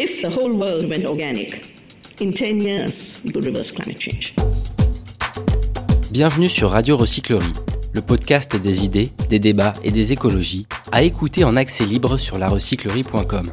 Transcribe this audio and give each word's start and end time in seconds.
If 0.00 0.22
the 0.22 0.30
whole 0.30 0.56
world 0.56 0.88
went 0.88 1.04
organic, 1.06 1.60
in 2.20 2.30
10 2.30 2.60
years, 2.60 3.20
we 3.24 3.32
could 3.32 3.44
reverse 3.44 3.72
climate 3.72 4.00
change. 4.00 4.32
Bienvenue 6.12 6.48
sur 6.48 6.70
Radio 6.70 6.96
Recyclerie, 6.96 7.52
le 7.92 8.00
podcast 8.00 8.54
des 8.54 8.84
idées, 8.84 9.08
des 9.28 9.40
débats 9.40 9.72
et 9.82 9.90
des 9.90 10.12
écologies, 10.12 10.68
à 10.92 11.02
écouter 11.02 11.42
en 11.42 11.56
accès 11.56 11.84
libre 11.84 12.16
sur 12.16 12.38
larecyclerie.com. 12.38 13.52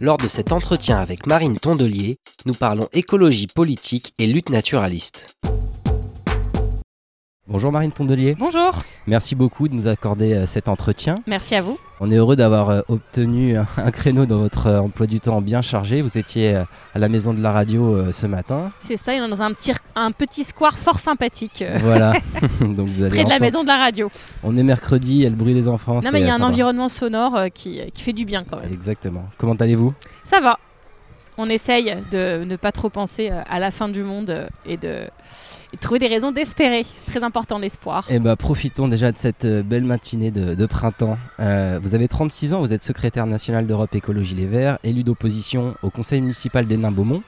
Lors 0.00 0.18
de 0.18 0.28
cet 0.28 0.52
entretien 0.52 0.98
avec 1.00 1.26
Marine 1.26 1.58
Tondelier, 1.58 2.18
nous 2.46 2.54
parlons 2.54 2.86
écologie 2.92 3.48
politique 3.52 4.14
et 4.20 4.28
lutte 4.28 4.50
naturaliste. 4.50 5.34
Bonjour 7.50 7.72
Marine 7.72 7.90
Tondelier. 7.90 8.36
Bonjour. 8.38 8.78
Merci 9.06 9.34
beaucoup 9.34 9.68
de 9.68 9.74
nous 9.74 9.88
accorder 9.88 10.34
euh, 10.34 10.44
cet 10.44 10.68
entretien. 10.68 11.14
Merci 11.26 11.54
à 11.54 11.62
vous. 11.62 11.78
On 11.98 12.10
est 12.10 12.16
heureux 12.16 12.36
d'avoir 12.36 12.68
euh, 12.68 12.82
obtenu 12.88 13.56
un 13.56 13.90
créneau 13.90 14.26
dans 14.26 14.36
votre 14.36 14.66
euh, 14.66 14.80
emploi 14.80 15.06
du 15.06 15.18
temps 15.18 15.40
bien 15.40 15.62
chargé. 15.62 16.02
Vous 16.02 16.18
étiez 16.18 16.56
à 16.56 16.98
la 16.98 17.08
maison 17.08 17.32
de 17.32 17.40
la 17.40 17.50
radio 17.50 18.12
ce 18.12 18.26
matin. 18.26 18.68
C'est 18.80 18.98
ça, 18.98 19.18
dans 19.26 19.42
un 19.42 19.54
petit, 19.54 19.72
un 19.94 20.12
petit 20.12 20.44
square 20.44 20.78
fort 20.78 20.98
sympathique. 20.98 21.64
Voilà. 21.80 22.12
Donc 22.60 22.90
vous 22.90 23.02
allez 23.02 23.14
Près 23.14 23.24
de 23.24 23.30
la 23.30 23.38
maison 23.38 23.62
de 23.62 23.68
la 23.68 23.78
radio. 23.78 24.10
On 24.44 24.54
est 24.58 24.62
mercredi, 24.62 25.12
il 25.12 25.20
y 25.22 25.26
a 25.26 25.30
le 25.30 25.34
bruit 25.34 25.54
des 25.54 25.68
enfants. 25.68 26.02
Non 26.02 26.10
mais 26.12 26.20
il 26.20 26.26
y 26.26 26.30
a 26.30 26.34
un 26.34 26.42
environnement 26.42 26.90
sonore 26.90 27.46
qui, 27.54 27.80
qui 27.94 28.02
fait 28.02 28.12
du 28.12 28.26
bien 28.26 28.44
quand 28.44 28.60
même. 28.60 28.70
Exactement. 28.70 29.24
Comment 29.38 29.54
allez-vous? 29.54 29.94
Ça 30.22 30.40
va. 30.40 30.58
On 31.38 31.46
essaye 31.46 31.96
de 32.10 32.44
ne 32.44 32.56
pas 32.56 32.72
trop 32.72 32.90
penser 32.90 33.30
à 33.30 33.58
la 33.58 33.70
fin 33.70 33.88
du 33.88 34.02
monde 34.02 34.48
et 34.66 34.76
de 34.76 35.08
et 35.72 35.76
trouver 35.76 35.98
des 35.98 36.06
raisons 36.06 36.32
d'espérer. 36.32 36.84
C'est 36.84 37.12
très 37.12 37.24
important 37.24 37.58
l'espoir. 37.58 38.06
Et 38.10 38.14
eh 38.14 38.18
bah 38.18 38.36
profitons 38.36 38.88
déjà 38.88 39.12
de 39.12 39.18
cette 39.18 39.44
euh, 39.44 39.62
belle 39.62 39.84
matinée 39.84 40.30
de, 40.30 40.66
printemps. 40.66 41.18
Euh, 41.40 41.78
vous 41.82 41.94
avez 41.94 42.08
36 42.08 42.54
ans, 42.54 42.60
vous 42.60 42.72
êtes 42.72 42.82
secrétaire 42.82 43.26
national 43.26 43.66
d'Europe 43.66 43.94
Écologie 43.94 44.34
Les 44.34 44.46
Verts, 44.46 44.78
élu 44.82 45.04
d'opposition 45.04 45.74
au 45.82 45.90
conseil 45.90 46.20
municipal 46.20 46.66
des 46.66 46.76
Nains-Beaumont. 46.76 47.22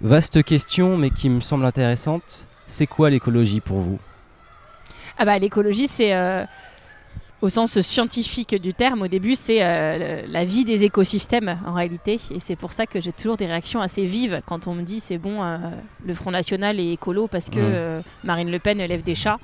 Vaste 0.00 0.42
question, 0.42 0.96
mais 0.96 1.10
qui 1.10 1.28
me 1.28 1.40
semble 1.40 1.64
intéressante. 1.64 2.46
C'est 2.66 2.86
quoi 2.86 3.10
l'écologie 3.10 3.60
pour 3.60 3.78
vous? 3.78 3.98
Ah 5.18 5.24
bah 5.24 5.38
l'écologie, 5.38 5.88
c'est 5.88 6.14
euh, 6.14 6.44
au 7.40 7.48
sens 7.48 7.80
scientifique 7.80 8.54
du 8.56 8.74
terme, 8.74 9.02
au 9.02 9.08
début, 9.08 9.36
c'est 9.36 9.62
euh, 9.62 10.22
la 10.28 10.44
vie 10.44 10.64
des 10.64 10.84
écosystèmes 10.84 11.58
en 11.66 11.72
réalité. 11.72 12.20
Et 12.34 12.40
c'est 12.40 12.56
pour 12.56 12.72
ça 12.72 12.86
que 12.86 13.00
j'ai 13.00 13.12
toujours 13.12 13.36
des 13.36 13.46
réactions 13.46 13.80
assez 13.80 14.04
vives 14.04 14.40
quand 14.46 14.66
on 14.66 14.74
me 14.74 14.82
dit 14.82 14.98
c'est 14.98 15.18
bon, 15.18 15.42
euh, 15.42 15.56
le 16.04 16.14
Front 16.14 16.32
National 16.32 16.80
est 16.80 16.92
écolo 16.92 17.28
parce 17.28 17.48
que 17.48 17.58
euh, 17.58 18.00
Marine 18.24 18.50
Le 18.50 18.58
Pen 18.58 18.80
élève 18.80 19.02
des 19.02 19.14
chats. 19.14 19.38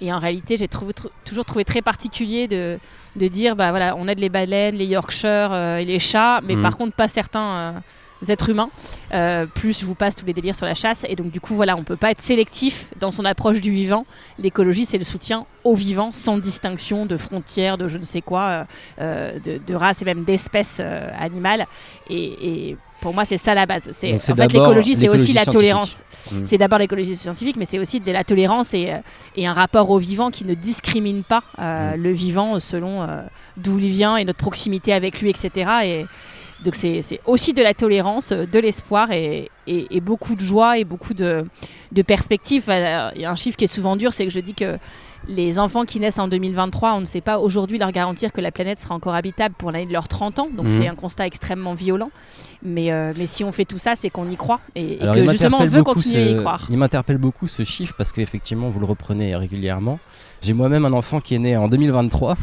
Et 0.00 0.12
en 0.12 0.18
réalité, 0.18 0.56
j'ai 0.56 0.68
toujours 0.68 1.44
trouvé 1.46 1.64
très 1.64 1.80
particulier 1.80 2.48
de, 2.48 2.78
de, 3.14 3.28
dire 3.28 3.56
bah 3.56 3.70
voilà, 3.70 3.96
on 3.96 4.08
aide 4.08 4.18
les 4.18 4.28
baleines, 4.28 4.76
les 4.76 4.84
Yorkshire 4.84 5.54
et 5.78 5.86
les 5.86 5.98
chats, 5.98 6.40
mais 6.42 6.54
mmh. 6.54 6.62
par 6.62 6.76
contre 6.76 6.94
pas 6.94 7.08
certains 7.08 7.82
êtres 8.28 8.50
humains. 8.50 8.70
Euh, 9.14 9.46
plus 9.46 9.80
je 9.80 9.86
vous 9.86 9.94
passe 9.94 10.14
tous 10.14 10.26
les 10.26 10.32
délires 10.32 10.54
sur 10.54 10.66
la 10.66 10.74
chasse. 10.74 11.04
Et 11.08 11.16
donc, 11.16 11.30
du 11.30 11.40
coup, 11.40 11.54
voilà, 11.54 11.74
on 11.76 11.80
ne 11.80 11.84
peut 11.84 11.96
pas 11.96 12.10
être 12.10 12.20
sélectif 12.20 12.90
dans 12.98 13.10
son 13.10 13.24
approche 13.24 13.60
du 13.60 13.70
vivant. 13.70 14.06
L'écologie, 14.38 14.84
c'est 14.84 14.98
le 14.98 15.04
soutien 15.04 15.46
au 15.64 15.74
vivant, 15.74 16.10
sans 16.12 16.38
distinction 16.38 17.06
de 17.06 17.16
frontières, 17.16 17.78
de 17.78 17.88
je 17.88 17.98
ne 17.98 18.04
sais 18.04 18.22
quoi, 18.22 18.42
euh, 18.42 18.64
euh, 19.00 19.38
de, 19.40 19.60
de, 19.64 19.74
race 19.74 20.02
et 20.02 20.04
même 20.04 20.24
d'espèces 20.24 20.80
animales. 20.80 21.66
Et, 22.08 22.76
pour 23.02 23.12
moi, 23.12 23.26
c'est 23.26 23.36
ça 23.36 23.54
la 23.54 23.66
base. 23.66 23.90
C'est 23.92 24.14
en 24.14 24.34
fait 24.34 24.52
l'écologie, 24.52 24.94
c'est 24.94 25.10
aussi 25.10 25.34
la 25.34 25.44
tolérance. 25.44 26.02
Mmh. 26.32 26.44
C'est 26.44 26.56
d'abord 26.56 26.78
l'écologie 26.78 27.14
scientifique, 27.14 27.56
mais 27.56 27.66
c'est 27.66 27.78
aussi 27.78 28.00
de 28.00 28.10
la 28.10 28.24
tolérance 28.24 28.72
et, 28.72 28.90
et, 29.36 29.46
un 29.46 29.52
rapport 29.52 29.90
au 29.90 29.98
vivant 29.98 30.30
qui 30.30 30.46
ne 30.46 30.54
discrimine 30.54 31.22
pas 31.22 31.42
mmh. 31.58 32.00
le 32.00 32.12
vivant 32.12 32.58
selon 32.58 33.06
d'où 33.58 33.78
il 33.78 33.88
vient 33.88 34.16
et 34.16 34.24
notre 34.24 34.38
proximité 34.38 34.94
avec 34.94 35.20
lui, 35.20 35.28
etc. 35.28 35.70
Et, 35.84 36.06
donc 36.64 36.74
c'est 36.74 37.20
aussi 37.26 37.52
de 37.52 37.62
la 37.62 37.74
tolérance, 37.74 38.32
euh, 38.32 38.46
de 38.46 38.58
l'espoir 38.58 39.10
et, 39.12 39.50
beaucoup 40.02 40.34
de 40.34 40.40
joie 40.40 40.78
et 40.78 40.84
beaucoup 40.84 41.14
de, 41.14 41.44
de 41.92 42.02
perspectives. 42.02 42.64
Il 42.68 43.20
y 43.20 43.24
a 43.24 43.30
un 43.30 43.34
chiffre 43.34 43.56
qui 43.56 43.64
est 43.64 43.68
souvent 43.68 43.96
dur, 43.96 44.12
c'est 44.12 44.24
que 44.24 44.30
je 44.30 44.40
dis 44.40 44.54
que 44.54 44.78
les 45.28 45.58
enfants 45.58 45.84
qui 45.84 46.00
naissent 46.00 46.18
en 46.18 46.28
2023, 46.28 46.94
on 46.94 47.00
ne 47.00 47.04
sait 47.04 47.20
pas 47.20 47.38
aujourd'hui 47.38 47.78
leur 47.78 47.92
garantir 47.92 48.32
que 48.32 48.40
la 48.40 48.50
planète 48.50 48.78
sera 48.78 48.94
encore 48.94 49.14
habitable 49.14 49.54
pour 49.56 49.70
l'année 49.70 49.86
de 49.86 49.92
leurs 49.92 50.08
30 50.08 50.38
ans. 50.38 50.48
Donc 50.54 50.66
mhm. 50.66 50.78
c'est 50.78 50.88
un 50.88 50.94
constat 50.94 51.26
extrêmement 51.26 51.74
violent. 51.74 52.10
Mais, 52.62 52.90
euh, 52.90 53.12
mais 53.16 53.26
si 53.26 53.44
on 53.44 53.52
fait 53.52 53.64
tout 53.64 53.78
ça, 53.78 53.94
c'est 53.94 54.10
qu'on 54.10 54.28
y 54.30 54.36
croit 54.36 54.60
et, 54.74 54.98
que 54.98 55.28
justement 55.28 55.58
on 55.60 55.66
veut 55.66 55.82
continuer 55.82 56.22
à 56.22 56.30
y 56.30 56.36
croire. 56.36 56.66
Il 56.70 56.78
m'interpelle 56.78 57.18
beaucoup 57.18 57.46
ce 57.46 57.64
chiffre 57.64 57.94
parce 57.96 58.12
qu'effectivement 58.12 58.68
vous 58.68 58.80
le 58.80 58.86
reprenez 58.86 59.36
régulièrement. 59.36 59.98
J'ai 60.42 60.52
moi-même 60.52 60.84
un 60.84 60.92
enfant 60.92 61.20
qui 61.20 61.34
est 61.34 61.38
né 61.38 61.56
en 61.56 61.68
2023. 61.68 62.36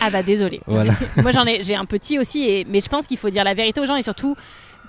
ah 0.00 0.10
bah 0.10 0.22
désolé. 0.22 0.60
Voilà. 0.66 0.94
Moi 1.16 1.32
j'en 1.32 1.44
ai, 1.44 1.64
j'ai 1.64 1.74
un 1.74 1.84
petit 1.84 2.18
aussi, 2.18 2.44
et, 2.44 2.66
mais 2.68 2.80
je 2.80 2.88
pense 2.88 3.06
qu'il 3.06 3.16
faut 3.16 3.30
dire 3.30 3.44
la 3.44 3.54
vérité 3.54 3.80
aux 3.80 3.86
gens 3.86 3.96
et 3.96 4.02
surtout 4.02 4.36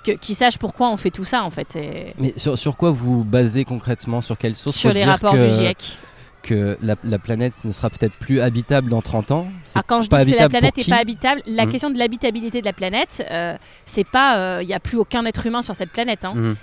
qu'ils 0.03 0.35
sachent 0.35 0.57
pourquoi 0.57 0.89
on 0.89 0.97
fait 0.97 1.11
tout 1.11 1.25
ça 1.25 1.43
en 1.43 1.49
fait. 1.49 1.77
Mais 2.17 2.33
sur, 2.35 2.57
sur, 2.57 2.75
quoi 2.77 2.91
vous 2.91 3.23
basez 3.23 3.65
concrètement? 3.65 4.21
Sur 4.21 4.37
quelle 4.37 4.55
source? 4.55 4.75
Sur 4.75 4.93
les 4.93 5.03
rapports 5.03 5.33
du 5.33 5.49
GIEC 5.49 5.97
que 6.41 6.77
la, 6.81 7.19
planète 7.19 7.53
ne 7.65 7.71
sera 7.71 7.89
peut-être 7.89 8.13
plus 8.13 8.41
habitable 8.41 8.89
dans 8.89 9.01
30 9.01 9.31
ans. 9.31 9.47
Ah, 9.75 9.83
quand 9.85 10.01
je 10.01 10.09
dis 10.09 10.31
que 10.31 10.37
la 10.37 10.49
planète 10.49 10.77
n'est 10.77 10.83
pas 10.83 10.97
habitable, 10.97 11.41
la 11.45 11.65
hmm. 11.65 11.71
question 11.71 11.89
de 11.89 11.97
l'habitabilité 11.97 12.61
de 12.61 12.65
la 12.65 12.73
planète, 12.73 13.25
euh, 13.29 13.55
c'est 13.85 14.07
pas, 14.07 14.33
il 14.33 14.39
euh, 14.39 14.63
n'y 14.63 14.73
a 14.73 14.79
plus 14.79 14.97
aucun 14.97 15.25
être 15.25 15.45
humain 15.45 15.61
sur 15.61 15.75
cette 15.75 15.91
planète. 15.91 16.25
Hein. 16.25 16.33
Hmm. 16.35 16.53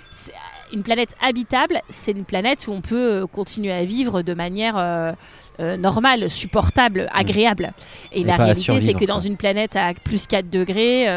Une 0.73 0.83
planète 0.83 1.15
habitable, 1.21 1.81
c'est 1.89 2.11
une 2.11 2.25
planète 2.25 2.67
où 2.67 2.71
on 2.71 2.81
peut 2.81 3.23
euh, 3.23 3.27
continuer 3.27 3.71
à 3.71 3.83
vivre 3.83 4.21
de 4.21 4.33
manière 4.33 5.15
normale, 5.59 6.29
supportable, 6.29 7.09
hmm. 7.11 7.17
agréable. 7.17 7.73
Et, 8.11 8.23
la 8.23 8.37
réalité, 8.37 8.79
c'est 8.79 8.93
que 8.93 9.05
dans 9.05 9.19
une 9.19 9.37
planète 9.37 9.75
à 9.75 9.93
plus 9.93 10.27
4 10.27 10.49
degrés, 10.49 11.07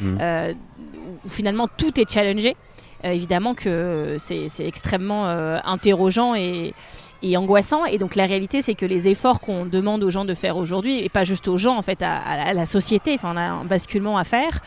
où 0.00 1.28
finalement 1.28 1.68
tout 1.76 2.00
est 2.00 2.10
challengé, 2.10 2.56
évidemment 3.04 3.54
que 3.54 4.16
c'est 4.18 4.48
extrêmement 4.60 5.26
interrogeant 5.64 6.34
et, 6.34 6.74
et 7.22 7.36
angoissant. 7.36 7.84
Et 7.84 7.98
donc 7.98 8.14
la 8.14 8.26
réalité, 8.26 8.62
c'est 8.62 8.74
que 8.74 8.86
les 8.86 9.08
efforts 9.08 9.40
qu'on 9.40 9.64
demande 9.64 10.02
aux 10.02 10.10
gens 10.10 10.24
de 10.24 10.34
faire 10.34 10.56
aujourd'hui, 10.56 11.02
et 11.02 11.08
pas 11.08 11.24
juste 11.24 11.48
aux 11.48 11.56
gens, 11.56 11.76
en 11.76 11.82
fait, 11.82 12.02
à, 12.02 12.52
la 12.52 12.66
société, 12.66 13.14
enfin, 13.14 13.32
on 13.34 13.36
a 13.36 13.42
un 13.42 13.64
basculement 13.64 14.18
à 14.18 14.24
faire, 14.24 14.60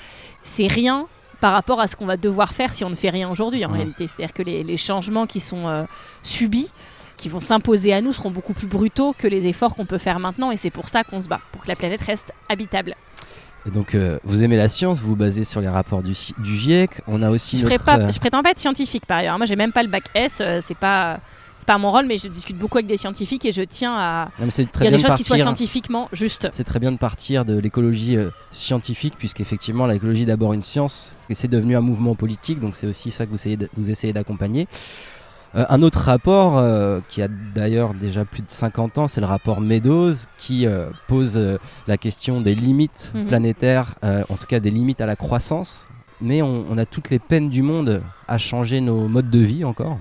c'est 0.44 0.68
rien 0.68 1.07
par 1.41 1.53
rapport 1.53 1.81
à 1.81 1.88
ce 1.88 1.95
qu'on 1.95 2.06
va 2.06 2.18
devoir 2.18 2.53
faire 2.53 2.74
si 2.74 2.84
on 2.84 2.90
ne 2.90 2.95
fait 2.95 3.09
rien 3.09 3.29
aujourd'hui, 3.29 3.66
en 3.66 3.72
réalité. 3.72 4.07
C'est-à-dire 4.07 4.34
que 4.34 4.44
les, 4.44 4.78
changements 4.78 5.28
qui 5.28 5.40
sont 5.40 5.68
euh, 5.68 5.84
subis, 6.24 6.69
qui 7.18 7.29
vont 7.29 7.40
s'imposer 7.40 7.94
à 7.94 8.01
nous, 8.01 8.13
seront 8.13 8.31
beaucoup 8.31 8.53
plus 8.53 8.68
brutaux 8.68 9.13
que 9.18 9.28
les 9.28 9.47
efforts 9.47 9.75
qu'on 9.75 9.85
peut 9.85 9.97
faire 9.97 10.19
maintenant. 10.19 10.51
Et 10.51 10.57
c'est 10.57 10.69
pour 10.69 10.90
ça 10.90 11.03
qu'on 11.03 11.22
se 11.22 11.28
bat, 11.28 11.41
pour 11.51 11.62
que 11.63 11.68
la 11.68 11.75
planète 11.75 12.01
reste 12.01 12.34
habitable. 12.50 12.95
Et 13.67 13.71
donc, 13.71 13.95
euh, 13.95 14.19
vous 14.23 14.43
aimez 14.43 14.57
la 14.57 14.67
science, 14.67 14.99
vous 14.99 15.09
vous 15.09 15.15
basez 15.15 15.43
sur 15.43 15.61
les 15.61 15.67
rapports 15.67 16.03
du, 16.03 16.13
du 16.39 16.55
GIEC. 16.55 17.01
On 17.07 17.21
a 17.21 17.29
aussi. 17.31 17.57
Je, 17.57 17.65
notre, 17.65 17.89
euh, 17.89 18.11
je 18.11 18.19
prétends 18.19 18.43
pas 18.43 18.51
être 18.51 18.59
scientifique 18.59 19.05
par 19.05 19.17
ailleurs. 19.17 19.37
Moi, 19.37 19.45
j'ai 19.45 19.55
même 19.55 19.71
pas 19.71 19.83
le 19.83 19.89
bac 19.89 20.03
S. 20.13 20.41
c'est 20.61 20.77
pas 20.77 21.19
c'est 21.55 21.67
pas 21.67 21.77
mon 21.77 21.91
rôle, 21.91 22.05
mais 22.05 22.17
je 22.17 22.27
discute 22.27 22.57
beaucoup 22.57 22.77
avec 22.77 22.87
des 22.87 22.97
scientifiques 22.97 23.45
et 23.45 23.51
je 23.51 23.61
tiens 23.61 23.95
à 23.95 24.29
dire 24.39 24.91
des 24.91 24.99
choses 24.99 25.15
qui 25.15 25.23
soient 25.23 25.37
scientifiquement 25.37 26.09
justes. 26.11 26.49
C'est 26.51 26.65
très 26.65 26.79
bien 26.79 26.91
de 26.91 26.97
partir 26.97 27.45
de 27.45 27.57
l'écologie 27.57 28.17
euh, 28.17 28.29
scientifique, 28.51 29.15
puisqu'effectivement, 29.17 29.85
l'écologie 29.85 30.23
est 30.23 30.27
d'abord 30.27 30.53
une 30.53 30.63
science, 30.63 31.13
et 31.29 31.35
c'est 31.35 31.47
devenu 31.47 31.77
un 31.77 31.81
mouvement 31.81 32.15
politique, 32.15 32.59
donc 32.59 32.75
c'est 32.75 32.87
aussi 32.87 33.09
ça 33.11 33.25
que 33.25 33.29
vous 33.29 33.35
essayez, 33.35 33.57
vous 33.77 33.89
essayez 33.89 34.11
d'accompagner. 34.11 34.67
Euh, 35.55 35.66
un 35.69 35.81
autre 35.81 35.99
rapport 35.99 36.57
euh, 36.57 36.99
qui 37.07 37.21
a 37.21 37.27
d'ailleurs 37.27 37.93
déjà 37.93 38.25
plus 38.25 38.41
de 38.41 38.51
50 38.51 38.97
ans, 38.97 39.07
c'est 39.07 39.21
le 39.21 39.27
rapport 39.27 39.61
Meadows 39.61 40.13
qui 40.38 40.67
pose 41.07 41.39
la 41.88 41.97
question 41.97 42.41
des 42.41 42.55
limites 42.55 43.11
mhm. 43.13 43.27
planétaires, 43.27 43.95
en 44.03 44.35
tout 44.35 44.47
cas 44.47 44.59
des 44.59 44.71
limites 44.71 45.01
à 45.01 45.05
la 45.05 45.15
croissance. 45.15 45.88
Mais 46.21 46.41
on, 46.41 46.65
on, 46.69 46.77
a 46.77 46.85
toutes 46.85 47.09
les 47.09 47.19
peines 47.19 47.49
du 47.49 47.61
monde 47.61 48.01
à 48.27 48.38
changer 48.38 48.79
nos 48.79 49.09
modes 49.09 49.29
de 49.29 49.39
vie 49.39 49.65
encore. 49.65 49.97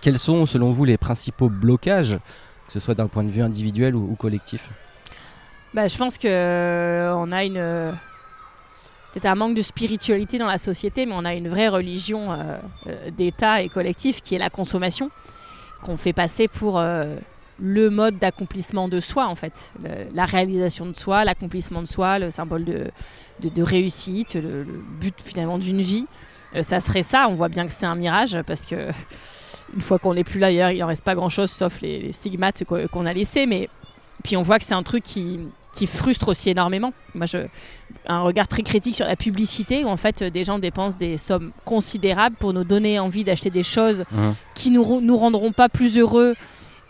Quels 0.00 0.18
sont, 0.18 0.46
selon 0.46 0.70
vous, 0.70 0.84
les 0.84 0.98
principaux 0.98 1.48
blocages, 1.48 2.18
que 2.66 2.72
ce 2.72 2.80
soit 2.80 2.94
d'un 2.94 3.06
point 3.06 3.24
de 3.24 3.30
vue 3.30 3.42
individuel 3.42 3.94
ou, 3.94 4.14
collectif? 4.16 4.70
Bah, 5.72 5.88
Je 5.88 5.96
pense 5.96 6.18
qu'on 6.18 6.28
euh, 6.28 7.32
a 7.32 7.44
une. 7.44 7.94
Euh, 9.14 9.20
peut-être 9.20 9.26
un 9.26 9.34
manque 9.34 9.56
de 9.56 9.62
spiritualité 9.62 10.38
dans 10.38 10.46
la 10.46 10.58
société, 10.58 11.06
mais 11.06 11.14
on 11.16 11.24
a 11.24 11.34
une 11.34 11.48
vraie 11.48 11.68
religion 11.68 12.32
euh, 12.32 12.58
d'État 13.16 13.62
et 13.62 13.68
collectif 13.68 14.22
qui 14.22 14.34
est 14.34 14.38
la 14.38 14.50
consommation, 14.50 15.10
qu'on 15.82 15.96
fait 15.96 16.12
passer 16.12 16.48
pour 16.48 16.82
le 17.60 17.90
mode 17.90 18.18
d'accomplissement 18.18 18.88
de 18.88 19.00
soi, 19.00 19.26
en 19.26 19.34
fait. 19.34 19.72
la 20.14 20.24
réalisation 20.24 20.86
de 20.86 20.96
soi, 20.96 21.24
l'accomplissement 21.24 21.82
de 21.82 21.86
soi, 21.86 22.18
le 22.18 22.30
symbole 22.30 22.64
de, 22.64 23.62
réussite, 23.62 24.34
le, 24.34 24.64
but 24.64 25.14
finalement 25.22 25.58
d'une 25.58 25.82
vie. 25.82 26.06
ça 26.62 26.80
serait 26.80 27.02
ça, 27.02 27.26
on 27.28 27.34
voit 27.34 27.50
bien 27.50 27.66
que 27.66 27.72
c'est 27.72 27.86
un 27.86 27.96
mirage 27.96 28.38
parce 28.46 28.64
que 28.64 28.90
une 29.74 29.82
fois 29.82 29.98
qu'on 29.98 30.14
n'est 30.14 30.24
plus 30.24 30.40
là, 30.40 30.50
il 30.72 30.78
n'en 30.78 30.86
reste 30.86 31.04
pas 31.04 31.14
grand-chose 31.14 31.50
sauf 31.50 31.80
les, 31.80 32.12
stigmates 32.12 32.64
qu'on 32.64 33.06
a 33.06 33.12
laissés. 33.12 33.46
Mais 33.46 33.68
puis 34.22 34.36
on 34.36 34.42
voit 34.42 34.58
que 34.58 34.64
c'est 34.64 34.74
un 34.74 34.82
truc 34.82 35.02
qui, 35.02 35.48
qui 35.74 35.86
frustre 35.86 36.28
aussi 36.28 36.50
énormément. 36.50 36.92
Moi, 37.14 37.26
je, 37.26 37.38
un 38.06 38.22
regard 38.22 38.48
très 38.48 38.62
critique 38.62 38.94
sur 38.94 39.06
la 39.06 39.16
publicité, 39.16 39.84
où 39.84 39.88
en 39.88 39.96
fait 39.96 40.22
des 40.22 40.44
gens 40.44 40.58
dépensent 40.58 40.96
des 40.96 41.18
sommes 41.18 41.52
considérables 41.64 42.36
pour 42.36 42.52
nous 42.52 42.64
donner 42.64 42.98
envie 42.98 43.24
d'acheter 43.24 43.50
des 43.50 43.62
choses 43.62 44.04
mmh. 44.12 44.30
qui 44.54 44.70
nous, 44.70 45.00
nous 45.00 45.16
rendront 45.16 45.52
pas 45.52 45.68
plus 45.68 45.98
heureux 45.98 46.34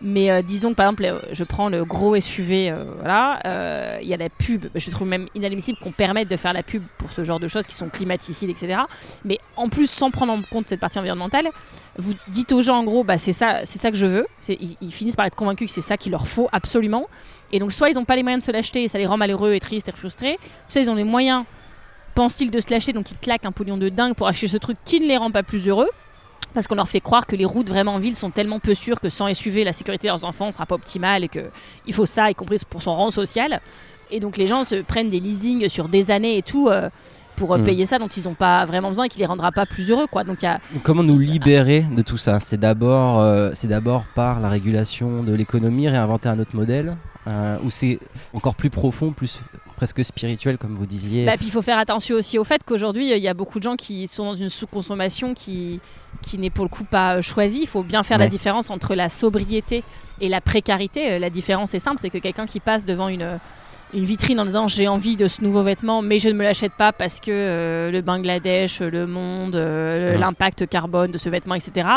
Mais 0.03 0.31
euh, 0.31 0.43
disons 0.43 0.71
que 0.71 0.75
par 0.75 0.87
exemple, 0.87 1.05
euh, 1.05 1.19
je 1.33 1.45
prends 1.45 1.71
le 1.71 1.85
gros 1.85 2.19
SUV, 2.21 2.71
euh, 2.71 2.85
voilà, 2.99 3.41
euh, 3.47 3.99
il 4.03 4.09
y 4.09 4.13
a 4.13 4.19
la 4.19 4.29
pub. 4.29 4.67
Je 4.75 4.91
trouve 4.91 5.09
même 5.09 5.29
inadmissible 5.35 5.79
qu'on 5.83 5.93
permette 5.93 6.29
de 6.29 6.37
faire 6.37 6.53
la 6.53 6.63
pub 6.63 6.83
pour 6.99 7.11
ce 7.11 7.25
genre 7.25 7.41
de 7.41 7.49
choses 7.49 7.67
qui 7.67 7.75
sont 7.75 7.89
climaticides, 7.89 8.51
etc. 8.51 8.81
Mais 9.25 9.39
en 9.57 9.71
plus, 9.71 9.89
sans 9.89 10.11
prendre 10.11 10.33
en 10.33 10.43
compte 10.43 10.67
cette 10.67 10.81
partie 10.81 10.99
environnementale, 10.99 11.49
vous 11.97 12.13
dites 12.29 12.53
aux 12.53 12.61
gens 12.61 12.79
en 12.79 12.85
gros, 12.85 13.03
bah, 13.03 13.17
c'est 13.17 13.33
ça, 13.33 13.61
c'est 13.65 13.79
ça 13.79 13.91
que 13.91 13.97
je 13.97 14.07
veux. 14.07 14.27
Ils, 14.49 14.77
ils 14.83 14.93
finissent 14.93 15.17
par 15.17 15.27
être 15.27 15.37
convaincus 15.37 15.69
que 15.69 15.75
c'est 15.75 15.81
ça 15.81 15.97
qu'il 15.97 16.13
leur 16.13 16.29
faut 16.29 16.49
absolument. 16.53 17.07
Et 17.55 17.61
donc, 17.61 17.71
soit 17.71 17.89
ils 17.89 17.95
n'ont 17.95 18.05
pas 18.05 18.17
les 18.17 18.25
moyens 18.25 18.43
de 18.43 18.47
se 18.47 18.51
l'acheter, 18.51 18.83
et 18.83 18.89
ça 18.89 18.99
les 18.99 19.07
rend 19.07 19.17
malheureux 19.17 19.55
et 19.55 19.61
tristes 19.61 19.89
et 19.89 19.93
frustrés. 19.93 20.41
Soit 20.67 20.81
ils 20.81 20.91
ont 20.91 20.97
les 20.97 21.05
moyens, 21.05 21.45
pensent-ils, 22.17 22.51
de 22.51 22.59
se 22.59 22.69
l'acheter, 22.69 22.93
donc 22.93 23.13
ils 23.13 23.17
claquent 23.17 23.47
un 23.47 23.53
pognon 23.53 23.77
de 23.77 23.89
dingue 23.89 24.15
pour 24.15 24.27
acheter 24.27 24.49
ce 24.49 24.57
truc 24.57 24.77
qui 24.85 24.99
ne 24.99 25.07
les 25.07 25.17
rend 25.17 25.31
pas 25.31 25.45
plus 25.45 25.69
heureux. 25.69 25.89
Parce 26.53 26.67
qu'on 26.67 26.75
leur 26.75 26.89
fait 26.89 26.99
croire 26.99 27.29
que 27.29 27.37
les 27.37 27.45
routes 27.45 27.69
vraiment 27.69 27.95
en 27.95 28.01
ville 28.01 28.17
sont 28.17 28.31
tellement 28.31 28.59
peu 28.59 28.75
sûres 28.75 29.01
que 29.01 29.09
sans 29.09 29.33
SUV, 29.33 29.63
la 29.63 29.73
sécurité 29.73 30.09
de 30.09 30.13
leurs 30.13 30.25
enfants 30.25 30.47
ne 30.47 30.51
sera 30.51 30.67
pas 30.67 30.75
optimale 30.75 31.23
et 31.23 31.29
qu'il 31.29 31.93
faut 31.93 32.07
ça, 32.07 32.29
y 32.29 32.35
compris 32.35 32.61
pour 32.69 32.83
son 32.83 32.93
rang 32.93 33.13
social. 33.13 33.61
Et 34.11 34.19
donc 34.19 34.37
les 34.37 34.49
gens 34.49 34.65
se 34.65 34.83
prennent 34.83 35.09
des 35.09 35.21
leasings 35.21 35.69
sur 35.69 35.89
des 35.89 36.11
années 36.11 36.37
et 36.39 36.43
tout 36.43 36.69
euh, 36.69 36.91
pour 37.37 37.53
euh, 37.53 37.59
Mm. 37.59 37.65
payer 37.65 37.87
ça 37.87 37.99
dont 37.99 38.09
ils 38.09 38.25
n'ont 38.25 38.35
pas 38.35 38.65
vraiment 38.65 38.89
besoin 38.89 39.05
et 39.05 39.09
qui 39.09 39.19
les 39.19 39.27
rendra 39.27 39.53
pas 39.53 39.67
plus 39.67 39.91
heureux. 39.91 40.07
Quoi. 40.07 40.25
Donc 40.25 40.43
il 40.43 40.47
y 40.47 40.49
a, 40.49 40.61
Comment 40.83 41.03
nous 41.03 41.19
libérer 41.19 41.81
de 41.81 42.03
tout 42.03 42.17
ça? 42.17 42.41
C'est 42.41 42.59
d'abord, 42.59 43.21
euh, 43.21 43.51
c'est 43.55 43.69
d'abord 43.69 44.05
par 44.15 44.41
la 44.41 44.49
régulation 44.49 45.23
de 45.23 45.35
l'économie, 45.35 45.89
réinventer 45.89 46.29
un 46.29 46.39
autre 46.39 46.55
modèle, 46.55 46.97
euh, 47.27 47.57
ou 47.65 47.71
c'est 47.71 47.99
encore 48.33 48.55
plus 48.55 48.71
profond, 48.71 49.13
plus 49.13 49.41
presque 49.77 50.05
spirituel, 50.05 50.57
comme 50.59 50.75
vous 50.75 50.87
disiez. 50.87 51.27
Bah, 51.27 51.37
puis 51.37 51.47
il 51.47 51.51
faut 51.53 51.63
faire 51.63 51.79
attention 51.79 52.17
aussi 52.17 52.39
au 52.39 52.45
fait 52.45 52.63
qu'aujourd'hui, 52.65 53.11
il 53.11 53.23
y 53.23 53.29
a 53.29 53.35
beaucoup 53.35 53.59
de 53.59 53.65
gens 53.65 53.77
qui 53.77 54.07
sont 54.07 54.25
dans 54.25 54.37
une 54.37 54.49
sous-consommation 54.49 55.35
qui, 55.35 55.81
qui 56.23 56.39
n'est 56.39 56.51
pour 56.51 56.65
le 56.65 56.69
coup 56.69 56.85
pas 56.85 57.21
choisie. 57.21 57.61
Il 57.63 57.67
faut 57.67 57.83
bien 57.83 58.03
faire 58.03 58.19
la 58.19 58.29
différence 58.29 58.71
entre 58.71 58.95
la 58.95 59.09
sobriété 59.09 59.83
et 60.21 60.29
la 60.29 60.41
précarité. 60.41 61.19
La 61.19 61.29
différence 61.31 61.75
est 61.75 61.81
simple, 61.81 61.99
c'est 62.01 62.11
que 62.11 62.19
quelqu'un 62.19 62.47
qui 62.47 62.61
passe 62.61 62.85
devant 62.85 63.09
une, 63.09 63.39
une 63.95 64.05
vitrine 64.05 64.41
en 64.41 64.45
disant 64.45 64.67
j'ai 64.69 64.89
envie 64.89 65.17
de 65.17 65.29
ce 65.29 65.43
nouveau 65.43 65.63
vêtement, 65.63 66.03
mais 66.03 66.19
je 66.19 66.29
ne 66.29 66.35
me 66.35 66.43
l'achète 66.43 66.73
pas 66.73 66.93
parce 66.93 67.21
que 67.21 67.31
euh, 67.31 67.91
le 67.91 68.01
Bangladesh, 68.03 68.81
le 68.81 69.07
monde, 69.07 69.57
euh, 69.57 70.13
Ouais. 70.13 70.19
l'impact 70.19 70.67
carbone 70.69 71.11
de 71.13 71.19
ce 71.19 71.29
vêtement, 71.29 71.55
etc. 71.55 71.89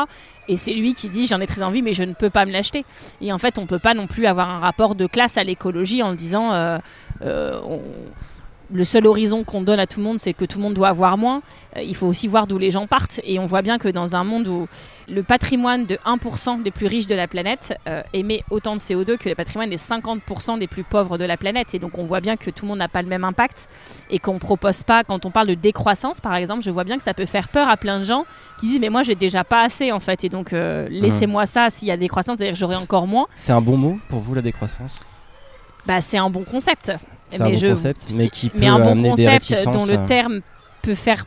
Et 0.48 0.56
c'est 0.58 0.74
lui 0.74 0.94
qui 0.94 1.10
dit 1.10 1.26
j'en 1.26 1.40
ai 1.42 1.48
très 1.48 1.64
envie, 1.64 1.82
mais 1.82 1.94
je 1.94 2.04
ne 2.04 2.14
peux 2.14 2.30
pas 2.30 2.46
me 2.46 2.52
l'acheter. 2.52 2.86
Et 3.22 3.34
en 3.34 3.38
fait, 3.38 3.58
on 3.58 3.66
peut 3.66 3.80
pas 3.80 3.94
non 3.94 4.08
plus 4.08 4.26
avoir 4.28 4.50
un 4.50 4.60
rapport 4.60 4.96
de 4.96 5.08
classe 5.08 5.38
à 5.38 5.44
l'écologie 5.44 6.04
en 6.04 6.14
disant 6.14 6.54
euh, 6.54 6.78
on- 7.22 7.82
le 8.74 8.84
seul 8.84 9.08
horizon 9.08 9.44
qu'on 9.44 9.62
donne 9.62 9.80
à 9.80 9.88
tout 9.88 10.00
le 10.00 10.06
monde, 10.06 10.20
c'est 10.20 10.34
que 10.34 10.46
tout 10.46 10.58
le 10.58 10.64
monde 10.64 10.74
doit 10.74 10.90
avoir 10.90 11.18
moins. 11.18 11.42
Euh, 11.76 11.82
il 11.82 11.96
faut 11.96 12.08
aussi 12.08 12.28
voir 12.28 12.48
d'où 12.48 12.58
les 12.58 12.72
gens 12.72 12.88
partent. 12.88 13.22
Et 13.24 13.40
on 13.40 13.46
voit 13.46 13.62
bien 13.62 13.78
que 13.78 13.88
dans 13.88 14.16
un 14.16 14.24
monde 14.24 14.48
où 14.48 14.68
le 15.10 15.24
patrimoine 15.24 15.86
de 15.86 15.98
1% 16.06 16.62
des 16.64 16.72
plus 16.72 16.88
riches 16.88 17.08
de 17.08 17.16
la 17.16 17.28
planète 17.28 17.78
euh, 17.88 18.04
émet 18.14 18.44
autant 18.50 18.76
de 18.76 18.80
CO2 18.80 19.18
que 19.18 19.30
le 19.30 19.36
patrimoine 19.36 19.70
des 19.70 19.78
50% 19.78 20.60
des 20.60 20.68
plus 20.68 20.84
pauvres 20.84 21.18
de 21.18 21.26
la 21.26 21.38
planète. 21.38 21.74
Et 21.74 21.80
donc 21.80 21.98
on 21.98 22.04
voit 22.04 22.20
bien 22.20 22.36
que 22.36 22.50
tout 22.50 22.66
le 22.66 22.70
monde 22.70 22.80
n'a 22.80 22.90
pas 22.90 23.02
le 23.02 23.08
même 23.08 23.24
impact 23.24 23.70
et 24.10 24.20
qu'on 24.20 24.40
propose 24.40 24.84
pas, 24.84 25.04
quand 25.04 25.26
on 25.26 25.32
parle 25.32 25.48
de 25.48 25.54
décroissance 25.54 26.22
par 26.22 26.36
exemple, 26.36 26.64
je 26.64 26.72
vois 26.72 26.84
bien 26.84 26.98
que 26.98 27.04
ça 27.04 27.14
peut 27.14 27.26
faire 27.26 27.48
peur 27.48 27.70
à 27.70 27.78
plein 27.78 28.00
de 28.00 28.04
gens 28.04 28.26
qui 28.60 28.68
disent 28.68 28.80
mais 28.80 28.90
moi 28.90 29.04
j'ai 29.04 29.16
déjà 29.16 29.44
pas 29.44 29.64
assez 29.64 29.92
en 29.92 30.00
fait. 30.00 30.24
Et 30.24 30.30
donc 30.30 30.54
euh, 30.54 30.88
laissez-moi 30.90 31.46
ça 31.46 31.70
s'il 31.70 31.88
y 31.88 31.92
a 31.92 31.98
décroissance, 31.98 32.38
c'est-à-dire 32.38 32.54
que 32.54 32.60
j'aurai 32.60 32.78
encore 32.78 33.08
moins. 33.08 33.28
C'est 33.36 33.54
un 33.54 33.62
bon 33.62 33.78
mot 33.78 33.98
pour 34.10 34.20
vous, 34.20 34.34
la 34.34 34.42
décroissance? 34.42 35.02
Bah, 35.86 36.02
c'est 36.02 36.18
un 36.18 36.30
bon 36.30 36.44
concept. 36.44 36.92
C'est 37.32 37.42
un 37.42 37.50
bon 37.50 37.60
concept, 37.70 38.08
mais 38.16 38.30
qui 38.30 38.50
peut 38.50 38.60
mais 38.60 38.68
un 38.68 38.80
bon 38.80 38.88
amener 38.92 39.04
des 39.14 39.26
concept 39.26 39.32
réticences, 39.50 39.76
dont 39.78 39.86
le 39.86 40.00
euh. 40.02 40.06
terme 40.06 40.40
peut 40.82 40.96
faire 40.96 41.26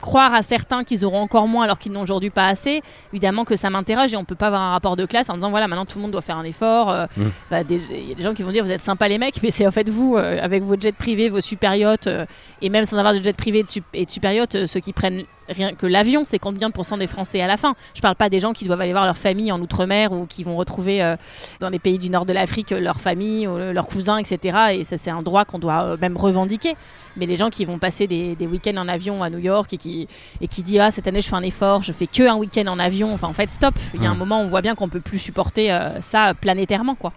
croire 0.00 0.32
à 0.32 0.40
certains 0.42 0.82
qu'ils 0.82 1.04
auront 1.04 1.20
encore 1.20 1.46
moins 1.46 1.64
alors 1.64 1.78
qu'ils 1.78 1.92
n'ont 1.92 2.00
aujourd'hui 2.00 2.30
pas 2.30 2.46
assez, 2.46 2.80
évidemment 3.12 3.44
que 3.44 3.54
ça 3.54 3.68
m'interroge 3.68 4.14
et 4.14 4.16
on 4.16 4.24
peut 4.24 4.34
pas 4.34 4.46
avoir 4.46 4.62
un 4.62 4.70
rapport 4.72 4.96
de 4.96 5.04
classe 5.04 5.28
en 5.28 5.34
disant 5.34 5.50
voilà 5.50 5.68
maintenant 5.68 5.84
tout 5.84 5.98
le 5.98 6.02
monde 6.02 6.12
doit 6.12 6.22
faire 6.22 6.38
un 6.38 6.44
effort. 6.44 6.88
euh, 6.90 7.04
Mm. 7.18 7.62
des- 7.64 7.80
Il 7.90 8.08
y 8.08 8.12
a 8.12 8.14
des 8.14 8.22
gens 8.22 8.32
qui 8.32 8.42
vont 8.42 8.50
dire 8.50 8.64
vous 8.64 8.70
êtes 8.72 8.80
sympas 8.80 9.08
les 9.08 9.18
mecs, 9.18 9.42
mais 9.42 9.50
c'est 9.50 9.66
en 9.66 9.70
fait 9.70 9.90
vous 9.90 10.16
euh, 10.16 10.38
avec 10.42 10.62
vos 10.62 10.76
jets 10.80 10.92
privés, 10.92 11.28
vos 11.28 11.42
super 11.42 11.74
yachts 11.74 12.06
euh, 12.06 12.24
et 12.62 12.70
même 12.70 12.86
sans 12.86 12.96
avoir 12.96 13.12
de 13.12 13.22
jet 13.22 13.36
privé 13.36 13.58
et 13.58 13.62
de, 13.62 13.68
sup- 13.68 13.84
et 13.92 14.06
de 14.06 14.10
super 14.10 14.32
yacht, 14.32 14.54
euh, 14.54 14.66
ceux 14.66 14.80
qui 14.80 14.94
prennent 14.94 15.24
rien 15.50 15.74
que 15.74 15.86
l'avion, 15.86 16.22
c'est 16.24 16.38
combien 16.38 16.68
de 16.68 16.72
pourcents 16.74 16.96
des 16.96 17.06
Français 17.06 17.40
à 17.40 17.46
la 17.46 17.56
fin 17.56 17.74
Je 17.94 18.00
parle 18.00 18.14
pas 18.16 18.28
des 18.28 18.38
gens 18.38 18.52
qui 18.52 18.64
doivent 18.64 18.80
aller 18.80 18.92
voir 18.92 19.04
leur 19.04 19.16
famille 19.16 19.52
en 19.52 19.60
outre-mer 19.60 20.12
ou 20.12 20.26
qui 20.26 20.44
vont 20.44 20.56
retrouver 20.56 21.02
euh, 21.02 21.16
dans 21.60 21.68
les 21.68 21.78
pays 21.78 21.98
du 21.98 22.10
nord 22.10 22.26
de 22.26 22.32
l'Afrique 22.32 22.70
leur 22.70 23.00
famille, 23.00 23.46
ou, 23.46 23.56
euh, 23.56 23.72
leurs 23.72 23.86
cousins, 23.88 24.18
etc. 24.18 24.58
Et 24.74 24.84
ça 24.84 24.96
c'est 24.96 25.10
un 25.10 25.22
droit 25.22 25.44
qu'on 25.44 25.58
doit 25.58 25.82
euh, 25.82 25.96
même 26.00 26.16
revendiquer. 26.16 26.74
Mais 27.16 27.26
les 27.26 27.36
gens 27.36 27.50
qui 27.50 27.64
vont 27.64 27.78
passer 27.78 28.06
des, 28.06 28.36
des 28.36 28.46
week-ends 28.46 28.76
en 28.76 28.88
avion 28.88 29.22
à 29.22 29.30
New 29.30 29.38
York 29.38 29.72
et 29.72 29.76
qui, 29.76 30.08
et 30.40 30.48
qui 30.48 30.62
disent 30.62 30.80
ah 30.80 30.90
cette 30.90 31.06
année 31.08 31.20
je 31.20 31.28
fais 31.28 31.36
un 31.36 31.42
effort, 31.42 31.82
je 31.82 31.92
fais 31.92 32.06
que 32.06 32.22
un 32.28 32.36
week-end 32.36 32.66
en 32.68 32.78
avion, 32.78 33.12
enfin 33.12 33.28
en 33.28 33.32
fait 33.32 33.50
stop. 33.50 33.74
Il 33.94 34.02
y 34.02 34.06
a 34.06 34.10
un 34.10 34.14
Mm. 34.14 34.18
moment 34.18 34.40
où 34.40 34.44
on 34.44 34.48
voit 34.48 34.62
bien 34.62 34.74
qu'on 34.74 34.88
peut 34.88 35.00
plus 35.00 35.18
supporter 35.18 35.72
euh, 35.72 36.00
ça 36.00 36.34
planétairement 36.40 36.94
quoi. 36.94 37.12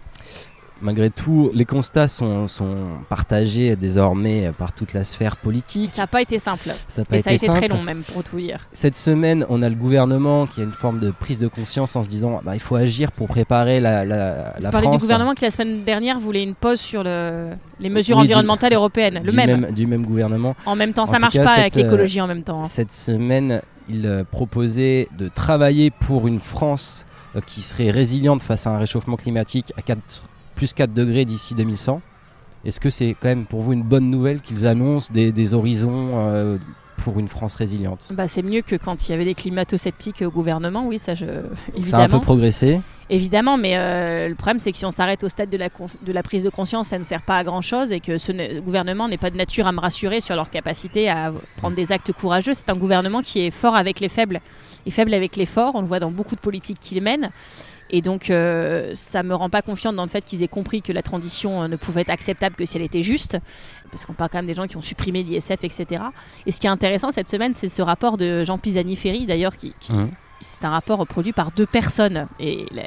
Malgré 0.84 1.08
tout, 1.08 1.50
les 1.54 1.64
constats 1.64 2.08
sont, 2.08 2.46
sont 2.46 2.98
partagés 3.08 3.74
désormais 3.74 4.52
par 4.58 4.72
toute 4.74 4.92
la 4.92 5.02
sphère 5.02 5.36
politique. 5.36 5.90
Ça 5.90 6.02
n'a 6.02 6.06
pas 6.06 6.20
été 6.20 6.38
simple. 6.38 6.68
Ça 6.88 7.00
n'a 7.00 7.04
pas 7.06 7.16
Et 7.16 7.20
été 7.20 7.24
ça 7.24 7.30
a 7.30 7.32
été 7.34 7.46
simple. 7.46 7.58
très 7.58 7.68
long 7.68 7.82
même 7.82 8.02
pour 8.02 8.22
tout 8.22 8.36
dire. 8.36 8.68
Cette 8.72 8.96
semaine, 8.96 9.46
on 9.48 9.62
a 9.62 9.68
le 9.70 9.74
gouvernement 9.76 10.46
qui 10.46 10.60
a 10.60 10.64
une 10.64 10.72
forme 10.72 11.00
de 11.00 11.10
prise 11.10 11.38
de 11.38 11.48
conscience 11.48 11.96
en 11.96 12.04
se 12.04 12.08
disant 12.10 12.40
bah, 12.44 12.54
il 12.54 12.60
faut 12.60 12.76
agir 12.76 13.12
pour 13.12 13.28
préparer 13.28 13.80
la, 13.80 14.04
la, 14.04 14.54
la 14.60 14.70
France. 14.70 14.96
du 14.98 14.98
gouvernement 14.98 15.32
qui 15.32 15.44
la 15.44 15.50
semaine 15.50 15.84
dernière 15.84 16.20
voulait 16.20 16.42
une 16.42 16.54
pause 16.54 16.80
sur 16.80 17.02
le, 17.02 17.48
les 17.80 17.88
mesures 17.88 18.18
Oui, 18.18 18.24
du- 18.24 18.28
environnementales 18.34 18.74
européennes. 18.74 19.22
Le 19.24 19.30
du 19.30 19.36
même. 19.36 19.72
Du 19.72 19.86
même 19.86 20.04
gouvernement. 20.04 20.54
En 20.66 20.76
même 20.76 20.92
temps, 20.92 21.06
ça 21.06 21.14
tout 21.16 21.22
marche 21.22 21.34
cas, 21.34 21.44
pas 21.44 21.50
cette, 21.52 21.58
avec 21.60 21.74
l'écologie 21.76 22.20
en 22.20 22.26
même 22.26 22.42
temps. 22.42 22.60
hein. 22.60 22.64
Cette 22.66 22.92
semaine, 22.92 23.62
il 23.88 24.04
euh, 24.06 24.22
proposait 24.30 25.08
de 25.18 25.28
travailler 25.28 25.90
pour 25.90 26.28
une 26.28 26.40
France 26.40 27.06
euh, 27.36 27.40
qui 27.46 27.62
serait 27.62 27.90
résiliente 27.90 28.42
face 28.42 28.66
à 28.66 28.70
un 28.70 28.78
réchauffement 28.78 29.16
climatique 29.16 29.72
à 29.78 29.82
4, 29.82 30.24
plus 30.54 30.72
4 30.72 30.92
degrés 30.92 31.24
d'ici 31.24 31.54
2100. 31.54 32.00
Est-ce 32.64 32.80
que 32.80 32.90
c'est 32.90 33.14
quand 33.20 33.28
même 33.28 33.44
pour 33.46 33.60
vous 33.60 33.72
une 33.74 33.82
bonne 33.82 34.10
nouvelle 34.10 34.40
qu'ils 34.40 34.66
annoncent 34.66 35.12
des, 35.12 35.32
des 35.32 35.52
horizons 35.54 36.12
euh, 36.14 36.56
pour 36.96 37.18
une 37.18 37.28
France 37.28 37.54
résiliente? 37.56 38.08
Bah, 38.12 38.26
c'est 38.28 38.42
mieux 38.42 38.62
que 38.62 38.76
quand 38.76 39.06
il 39.06 39.12
y 39.12 39.14
avait 39.14 39.26
des 39.26 39.34
climato-sceptiques 39.34 40.22
au 40.22 40.30
gouvernement, 40.30 40.86
oui, 40.86 40.98
ça 40.98 41.14
je. 41.14 41.26
Ça 41.26 41.30
a 41.30 41.34
un 41.34 41.42
peu 41.42 41.78
Évidemment. 41.78 42.20
progressé. 42.20 42.80
Évidemment, 43.10 43.58
mais 43.58 43.76
euh, 43.76 44.28
le 44.30 44.34
problème 44.34 44.58
c'est 44.58 44.72
que 44.72 44.78
si 44.78 44.86
on 44.86 44.90
s'arrête 44.90 45.22
au 45.24 45.28
stade 45.28 45.50
de 45.50 45.58
la, 45.58 45.68
de 45.68 46.10
la 46.12 46.22
prise 46.22 46.42
de 46.42 46.48
conscience, 46.48 46.88
ça 46.88 46.98
ne 46.98 47.04
sert 47.04 47.20
pas 47.20 47.36
à 47.36 47.44
grand 47.44 47.60
chose 47.60 47.92
et 47.92 48.00
que 48.00 48.16
ce 48.16 48.32
ne- 48.32 48.60
gouvernement 48.60 49.08
n'est 49.08 49.18
pas 49.18 49.28
de 49.28 49.36
nature 49.36 49.66
à 49.66 49.72
me 49.72 49.78
rassurer 49.80 50.22
sur 50.22 50.34
leur 50.34 50.48
capacité 50.48 51.10
à 51.10 51.30
prendre 51.58 51.76
des 51.76 51.92
actes 51.92 52.12
courageux. 52.12 52.54
C'est 52.54 52.70
un 52.70 52.76
gouvernement 52.76 53.20
qui 53.20 53.40
est 53.40 53.50
fort 53.50 53.76
avec 53.76 54.00
les 54.00 54.08
faibles 54.08 54.40
et 54.86 54.90
faible 54.90 55.12
avec 55.12 55.36
les 55.36 55.44
forts. 55.44 55.72
On 55.74 55.82
le 55.82 55.86
voit 55.86 56.00
dans 56.00 56.10
beaucoup 56.10 56.34
de 56.34 56.40
politiques 56.40 56.78
qu'il 56.80 57.02
mène. 57.02 57.28
Et 57.96 58.02
donc, 58.02 58.28
euh, 58.28 58.90
ça 58.94 59.22
me 59.22 59.34
rend 59.36 59.48
pas 59.50 59.62
confiante 59.62 59.94
dans 59.94 60.02
le 60.02 60.08
fait 60.08 60.24
qu'ils 60.24 60.42
aient 60.42 60.48
compris 60.48 60.82
que 60.82 60.92
la 60.92 61.02
transition 61.02 61.62
euh, 61.62 61.68
ne 61.68 61.76
pouvait 61.76 62.00
être 62.00 62.10
acceptable 62.10 62.56
que 62.56 62.64
si 62.66 62.76
elle 62.76 62.82
était 62.82 63.02
juste, 63.02 63.38
parce 63.92 64.04
qu'on 64.04 64.14
parle 64.14 64.30
quand 64.30 64.38
même 64.38 64.46
des 64.48 64.54
gens 64.54 64.66
qui 64.66 64.76
ont 64.76 64.80
supprimé 64.82 65.22
l'ISF, 65.22 65.62
etc. 65.62 66.02
Et 66.44 66.50
ce 66.50 66.58
qui 66.58 66.66
est 66.66 66.70
intéressant 66.70 67.12
cette 67.12 67.28
semaine, 67.28 67.54
c'est 67.54 67.68
ce 67.68 67.82
rapport 67.82 68.16
de 68.16 68.42
Jean 68.42 68.58
Pisani-Ferry, 68.58 69.26
d'ailleurs, 69.26 69.56
qui, 69.56 69.74
qui- 69.78 69.92
c'est 70.40 70.64
un 70.64 70.70
rapport 70.70 71.06
produit 71.06 71.32
par 71.32 71.52
deux 71.52 71.66
personnes. 71.66 72.26
Et 72.40 72.66
la, 72.72 72.82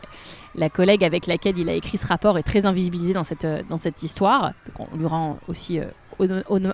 la 0.56 0.70
collègue 0.70 1.04
avec 1.06 1.26
laquelle 1.26 1.58
il 1.58 1.70
a 1.70 1.74
écrit 1.74 1.98
ce 1.98 2.06
rapport 2.06 2.38
est 2.38 2.44
très 2.44 2.66
invisibilisée 2.66 3.14
dans 3.14 3.24
cette, 3.24 3.46
euh, 3.46 3.64
dans 3.70 3.78
cette 3.78 4.04
histoire. 4.04 4.52
Donc 4.78 4.90
on 4.92 4.98
lui 4.98 5.06
rend 5.08 5.40
aussi 5.48 5.80
euh, 5.80 5.86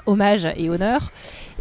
hommage 0.08 0.48
et 0.58 0.70
honneur. 0.70 1.12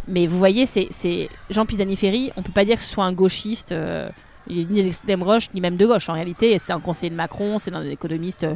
Mais 0.07 0.27
vous 0.27 0.37
voyez, 0.39 0.65
c'est 0.65 0.87
c'est 0.91 1.29
Jean 1.49 1.65
Pisani-Ferry, 1.65 2.31
on 2.35 2.41
peut 2.41 2.51
pas 2.51 2.65
dire 2.65 2.75
que 2.77 2.81
ce 2.81 2.89
soit 2.89 3.05
un 3.05 3.13
gauchiste. 3.13 3.71
euh, 3.71 4.09
il 4.47 4.59
est 4.59 4.65
ni 4.71 4.83
d'extrême 4.83 5.23
gauche, 5.23 5.47
ni 5.53 5.61
même 5.61 5.77
de 5.77 5.85
gauche. 5.85 6.09
En 6.09 6.13
réalité, 6.13 6.57
c'est 6.59 6.73
un 6.73 6.79
conseiller 6.79 7.09
de 7.09 7.15
Macron, 7.15 7.57
c'est 7.59 7.73
un 7.73 7.83
économiste 7.85 8.43
euh, 8.43 8.55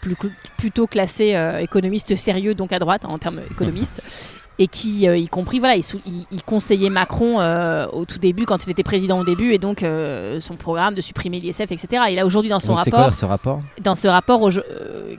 plus, 0.00 0.16
plutôt 0.56 0.86
classé 0.86 1.34
euh, 1.34 1.58
économiste 1.58 2.14
sérieux, 2.16 2.54
donc 2.54 2.72
à 2.72 2.78
droite 2.78 3.04
hein, 3.04 3.08
en 3.10 3.18
termes 3.18 3.40
économistes. 3.50 4.02
Et 4.58 4.68
qui, 4.68 5.06
euh, 5.06 5.18
y 5.18 5.28
compris, 5.28 5.58
voilà, 5.58 5.76
il, 5.76 5.84
sou- 5.84 6.00
il- 6.06 6.24
il 6.30 6.42
conseillait 6.42 6.88
Macron 6.88 7.40
euh, 7.40 7.86
au 7.92 8.06
tout 8.06 8.18
début, 8.18 8.46
quand 8.46 8.64
il 8.66 8.70
était 8.70 8.82
président 8.82 9.18
au 9.20 9.24
début, 9.24 9.52
et 9.52 9.58
donc 9.58 9.82
euh, 9.82 10.40
son 10.40 10.56
programme 10.56 10.94
de 10.94 11.02
supprimer 11.02 11.38
l'ISF, 11.40 11.70
etc. 11.70 12.04
Et 12.08 12.14
là, 12.14 12.24
aujourd'hui, 12.24 12.48
dans 12.48 12.58
son 12.58 12.68
Donc 12.68 12.80
c'est 12.82 12.90
rapport, 12.90 13.08
quoi 13.08 13.12
ce 13.12 13.26
rapport? 13.26 13.60
dans 13.82 13.94
ce 13.94 14.08
rapport 14.08 14.40
au- 14.40 14.48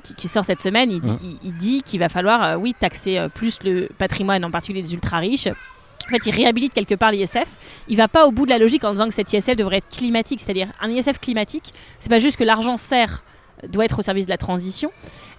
qui, 0.01 0.15
qui 0.15 0.27
sort 0.27 0.43
cette 0.43 0.59
semaine, 0.59 0.89
il 0.89 1.01
dit, 1.01 1.38
dit 1.59 1.81
qu'il 1.83 2.00
va 2.00 2.09
falloir, 2.09 2.59
oui, 2.59 2.74
taxer 2.79 3.27
plus 3.36 3.59
le 3.63 3.89
patrimoine, 4.00 4.43
en 4.43 4.50
particulier 4.50 4.81
des 4.81 4.95
ultra 4.95 5.17
riches. 5.19 5.50
En 6.06 6.10
fait, 6.10 6.25
il 6.25 6.34
réhabilite 6.34 6.74
quelque 6.74 6.96
part 6.96 7.12
l'ISF. 7.12 7.58
Il 7.88 7.98
va 7.98 8.08
pas 8.08 8.25
au 8.25 8.32
bout 8.32 8.46
de 8.46 8.51
la 8.51 8.58
logique 8.58 8.84
en 8.84 8.92
disant 8.92 9.08
que 9.08 9.13
cet 9.13 9.34
ISF 9.34 9.56
devrait 9.56 9.77
être 9.77 9.89
climatique, 9.89 10.39
c'est-à-dire 10.39 10.70
un 10.80 10.89
ISF 10.89 11.20
climatique. 11.20 11.74
C'est 12.00 12.10
pas 12.10 12.20
juste 12.20 12.38
que 12.38 12.44
l'argent 12.44 12.77
sert 12.77 13.24
doit 13.68 13.86
être 13.86 14.00
au 14.00 14.02
service 14.02 14.26
de 14.26 14.32
la 14.32 14.38
transition, 14.38 14.92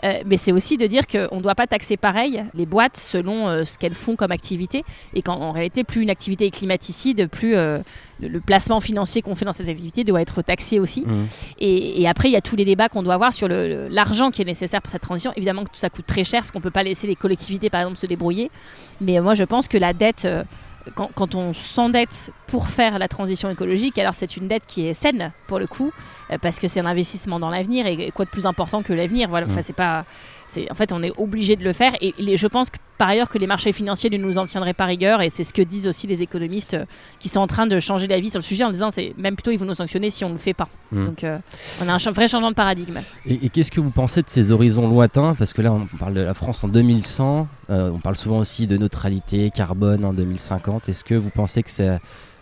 euh, 0.05 0.23
mais 0.27 0.37
c'est 0.37 0.53
aussi 0.53 0.77
de 0.77 0.87
dire 0.87 1.07
qu'on 1.07 1.37
ne 1.37 1.41
doit 1.41 1.55
pas 1.55 1.67
taxer 1.67 1.97
pareil 1.97 2.45
les 2.55 2.67
boîtes 2.67 2.97
selon 2.97 3.49
euh, 3.49 3.65
ce 3.65 3.79
qu'elles 3.79 3.95
font 3.95 4.17
comme 4.17 4.33
activité, 4.33 4.85
et 5.15 5.23
qu'en 5.23 5.41
en 5.41 5.53
réalité, 5.53 5.85
plus 5.85 6.03
une 6.03 6.11
activité 6.11 6.47
est 6.47 6.51
climaticide, 6.51 7.29
plus 7.29 7.55
euh, 7.55 7.79
le, 8.21 8.29
le 8.29 8.41
placement 8.41 8.81
financier 8.81 9.23
qu'on 9.23 9.35
fait 9.35 9.45
dans 9.45 9.53
cette 9.53 9.69
activité 9.69 10.05
doit 10.05 10.21
être 10.21 10.43
taxé 10.43 10.79
aussi. 10.79 11.03
Mhm. 11.07 11.27
Et, 11.61 12.03
et 12.03 12.09
après, 12.09 12.29
il 12.29 12.33
y 12.33 12.37
a 12.37 12.41
tous 12.41 12.57
les 12.57 12.65
débats 12.65 12.89
qu'on 12.89 13.03
doit 13.03 13.15
avoir 13.15 13.33
sur 13.33 13.49
l'argent 13.49 14.31
qui 14.31 14.43
est 14.43 14.47
nécessaire 14.47 14.83
pour 14.83 14.91
cette 14.91 15.03
transition. 15.03 15.33
Évidemment 15.37 15.63
que 15.63 15.71
tout 15.71 15.79
ça 15.79 15.91
coûte 15.91 16.07
très 16.07 16.25
cher, 16.25 16.41
parce 16.41 16.51
qu'on 16.51 16.59
ne 16.59 16.65
peut 16.65 16.71
pas 16.71 16.83
laisser 16.83 17.07
les 17.07 17.17
collectivités, 17.17 17.71
par 17.71 17.83
exemple, 17.83 17.99
se 17.99 18.07
débrouiller. 18.07 18.51
Mais 19.01 19.21
moi, 19.21 19.35
je 19.35 19.45
pense 19.45 19.69
que 19.69 19.79
la 19.79 19.93
dette, 19.93 20.27
quand, 20.95 21.11
quand 21.15 21.35
on 21.35 21.53
s'endette 21.55 22.33
pour 22.47 22.69
faire 22.69 22.99
la 22.99 23.09
transition 23.09 23.51
écologique, 23.51 23.99
alors 23.99 24.15
c'est 24.15 24.37
une 24.37 24.49
dette 24.49 24.65
qui 24.67 24.87
est 24.87 24.95
saine 24.95 25.33
pour 25.47 25.59
le 25.59 25.67
coup, 25.67 25.93
euh, 26.31 26.39
parce 26.41 26.59
que 26.59 26.69
c'est 26.69 26.81
un 26.81 26.87
investissement 26.87 27.39
dans 27.39 27.51
l'avenir 27.51 27.87
et 27.87 28.11
quoi 28.13 28.25
de 28.25 28.31
plus 28.31 28.47
important 28.47 28.83
que 28.83 28.93
l'avenir. 28.93 29.29
Voilà, 29.29 29.47
enfin, 29.47 29.61
Mm. 29.61 29.63
c'est 29.63 29.73
pas, 29.77 30.05
en 30.71 30.75
fait 30.75 30.93
on 30.93 31.03
est 31.03 31.13
obligé 31.19 31.57
de 31.57 31.65
le 31.65 31.73
faire 31.73 31.93
et 32.01 32.15
les- 32.19 32.37
je 32.37 32.47
pense 32.47 32.71
que 32.71 32.79
par 32.97 33.09
ailleurs 33.09 33.29
que 33.29 33.39
les 33.39 33.47
marchés 33.47 33.71
financiers 33.73 34.11
ne 34.11 34.17
nous 34.19 34.39
en 34.39 34.45
tiendraient 34.47 34.75
pas 34.75 34.87
rigueur 34.87 35.23
et 35.23 35.31
c'est 35.31 35.45
ce 35.45 35.53
que 35.53 35.63
disent 35.63 35.87
aussi 35.87 36.07
les 36.09 36.21
économistes 36.23 36.75
euh, 36.75 36.85
qui 37.21 37.29
sont 37.29 37.39
en 37.41 37.47
train 37.47 37.67
de 37.67 37.79
changer 37.79 38.09
d'avis 38.09 38.31
sur 38.31 38.39
le 38.41 38.45
sujet 38.45 38.65
en 38.65 38.71
disant 38.71 38.91
c'est 38.91 39.15
même 39.19 39.35
plutôt 39.37 39.51
ils 39.53 39.59
vont 39.59 39.67
nous 39.67 39.75
sanctionner 39.75 40.11
si 40.11 40.25
on 40.25 40.29
ne 40.29 40.35
le 40.35 40.39
fait 40.41 40.55
pas. 40.55 40.69
Mm. 40.91 41.05
Donc 41.05 41.23
euh, 41.25 41.39
on 41.85 41.89
a 41.89 41.93
un 41.93 42.11
vrai 42.11 42.27
changement 42.27 42.51
de 42.51 42.57
paradigme. 42.57 42.99
Et, 43.27 43.47
et 43.47 43.49
qu'est-ce 43.51 43.71
que 43.71 43.81
vous 43.81 43.91
pensez 43.91 44.23
de 44.23 44.29
ces 44.29 44.51
horizons 44.51 44.89
lointains? 44.89 45.35
Parce 45.37 45.53
que 45.53 45.63
là, 45.63 45.73
on 45.73 45.87
parle 45.99 46.15
de 46.15 46.23
la 46.23 46.35
France 46.35 46.65
en 46.65 46.69
2100, 46.69 47.47
euh, 47.71 47.91
on 47.93 47.99
parle 48.01 48.17
souvent 48.17 48.39
aussi 48.39 48.67
de 48.67 48.77
neutralité 48.77 49.51
carbone 49.55 50.05
en 50.05 50.13
2050. 50.13 50.89
Est-ce 50.89 51.05
que 51.05 51.15
vous 51.15 51.31
pensez 51.31 51.63
que 51.63 51.71
c'est 51.71 51.99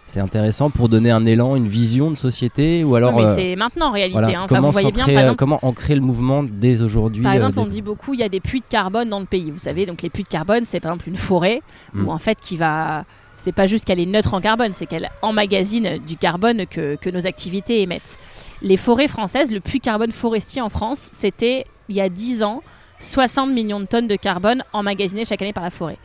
c'est 0.06 0.20
intéressant 0.20 0.70
pour 0.70 0.88
donner 0.88 1.10
un 1.10 1.24
élan, 1.24 1.56
une 1.56 1.68
vision 1.68 2.10
de 2.10 2.16
société 2.16 2.84
ou 2.84 2.94
alors 2.94 3.12
mais 3.14 3.26
euh, 3.28 3.34
c'est 3.34 3.56
maintenant 3.56 3.88
en 3.88 3.92
réalité. 3.92 4.12
voilà, 4.12 4.28
hein. 4.28 4.42
Enfin, 4.44 4.56
comment, 4.56 4.68
vous 4.68 4.72
voyez 4.72 4.92
bien, 4.92 5.00
s'ancrer, 5.00 5.14
par 5.14 5.20
euh, 5.20 5.26
exemple, 5.26 5.38
comment 5.38 5.58
ancrer 5.62 5.94
le 5.94 6.00
mouvement 6.00 6.42
dès 6.42 6.82
aujourd'hui 6.82 7.22
Par 7.22 7.32
euh, 7.32 7.36
exemple, 7.36 7.58
on 7.58 7.66
dit 7.66 7.82
beaucoup, 7.82 8.14
il 8.14 8.20
y 8.20 8.22
a 8.22 8.28
des 8.28 8.40
puits 8.40 8.60
de 8.60 8.66
carbone 8.68 9.08
dans 9.08 9.20
le 9.20 9.26
pays. 9.26 9.50
Vous 9.50 9.58
savez, 9.58 9.84
donc 9.84 10.02
les 10.02 10.10
puits 10.10 10.22
de 10.22 10.28
carbone, 10.28 10.64
c'est 10.64 10.80
par 10.80 10.92
exemple 10.92 11.08
une 11.08 11.16
forêt 11.16 11.62
Mm. 11.92 12.06
où 12.06 12.10
en 12.10 12.18
fait 12.18 12.38
qui 12.40 12.56
va, 12.56 13.04
c'est 13.36 13.52
pas 13.52 13.66
juste 13.66 13.84
qu'elle 13.84 14.00
est 14.00 14.06
neutre 14.06 14.34
en 14.34 14.40
carbone, 14.40 14.72
c'est 14.72 14.86
qu'elle 14.86 15.10
emmagasine 15.22 15.98
du 16.06 16.16
carbone 16.16 16.66
que, 16.66 16.96
que 16.96 17.10
nos 17.10 17.26
activités 17.26 17.82
émettent. 17.82 18.18
Les 18.62 18.76
forêts 18.76 19.08
françaises, 19.08 19.50
le 19.50 19.60
puits 19.60 19.78
de 19.78 19.84
carbone 19.84 20.12
forestier 20.12 20.62
en 20.62 20.68
France, 20.68 21.10
c'était 21.12 21.64
il 21.88 21.96
y 21.96 22.00
a 22.00 22.08
10 22.08 22.42
ans 22.42 22.62
60 22.98 23.50
millions 23.50 23.80
de 23.80 23.84
tonnes 23.84 24.08
de 24.08 24.16
carbone 24.16 24.62
emmagasinées 24.72 25.24
chaque 25.24 25.42
année 25.42 25.52
par 25.52 25.64
la 25.64 25.70
forêt. 25.70 25.98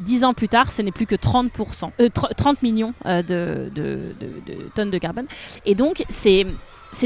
10 0.00 0.24
ans 0.24 0.34
plus 0.34 0.48
tard, 0.48 0.72
ce 0.72 0.82
n'est 0.82 0.90
plus 0.92 1.06
que 1.06 1.14
30%, 1.14 1.90
euh, 2.00 2.08
tr- 2.08 2.34
30 2.34 2.62
millions 2.62 2.94
euh, 3.06 3.22
de, 3.22 4.14
tonnes 4.74 4.90
de 4.90 4.98
carbone. 4.98 5.26
Et 5.66 5.74
donc, 5.74 6.04
c'est 6.08 6.46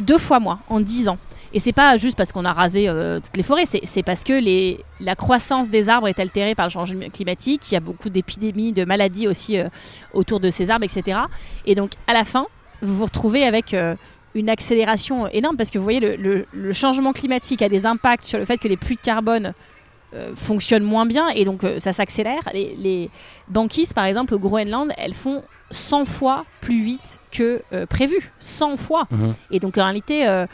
deux 0.02 0.18
fois 0.18 0.40
moins 0.40 0.60
en 0.68 0.80
10 0.80 1.08
ans. 1.08 1.18
Et 1.54 1.60
c'est 1.60 1.72
pas 1.72 1.96
juste 1.96 2.16
parce 2.16 2.30
qu'on 2.30 2.44
a 2.44 2.52
rasé 2.52 2.88
euh, 2.88 3.20
toutes 3.20 3.36
les 3.36 3.42
forêts, 3.42 3.64
c'est 3.66 4.02
parce 4.02 4.22
que 4.22 4.34
les, 4.34 4.84
la 5.00 5.16
croissance 5.16 5.70
des 5.70 5.88
arbres 5.88 6.08
est 6.08 6.18
altérée 6.18 6.54
par 6.54 6.66
le 6.66 6.70
changement 6.70 7.08
climatique. 7.08 7.70
Il 7.70 7.74
y 7.74 7.76
a 7.76 7.80
beaucoup 7.80 8.10
d'épidémies, 8.10 8.72
de 8.72 8.84
maladies 8.84 9.28
aussi 9.28 9.58
euh, 9.58 9.68
autour 10.12 10.40
de 10.40 10.50
ces 10.50 10.68
arbres, 10.70 10.84
etc. 10.84 11.18
Et 11.64 11.74
donc, 11.74 11.92
à 12.06 12.12
la 12.12 12.24
fin, 12.24 12.46
vous 12.82 12.96
vous 12.98 13.04
retrouvez 13.06 13.44
avec 13.44 13.74
une 14.34 14.48
accélération 14.50 15.26
énorme 15.28 15.56
parce 15.56 15.70
que 15.70 15.78
vous 15.78 15.84
voyez, 15.84 16.00
le, 16.00 16.44
le- 16.52 16.72
changement 16.72 17.12
climatique 17.14 17.62
a 17.62 17.68
des 17.70 17.86
impacts 17.86 18.24
sur 18.24 18.38
le 18.38 18.44
fait 18.44 18.58
que 18.58 18.68
les 18.68 18.76
puits 18.76 18.96
de 18.96 19.00
carbone 19.00 19.54
euh, 20.14 20.32
fonctionnent 20.34 20.82
moins 20.84 21.06
bien 21.06 21.28
et 21.28 21.44
donc 21.44 21.64
euh, 21.64 21.78
ça 21.78 21.92
s'accélère. 21.92 22.40
Les, 22.54 22.74
les 22.78 23.10
banquises, 23.48 23.92
par 23.92 24.04
exemple, 24.04 24.34
au 24.34 24.38
Groenland, 24.38 24.90
elles 24.96 25.14
font 25.14 25.42
100 25.70 26.04
fois 26.06 26.44
plus 26.60 26.80
vite 26.82 27.18
que 27.30 27.62
euh, 27.72 27.84
prévu. 27.86 28.32
100 28.38 28.76
fois. 28.78 29.06
Mhm. 29.10 29.34
Et 29.50 29.60
donc 29.60 29.76
en 29.78 29.84
réalité, 29.84 30.26
euh, 30.26 30.46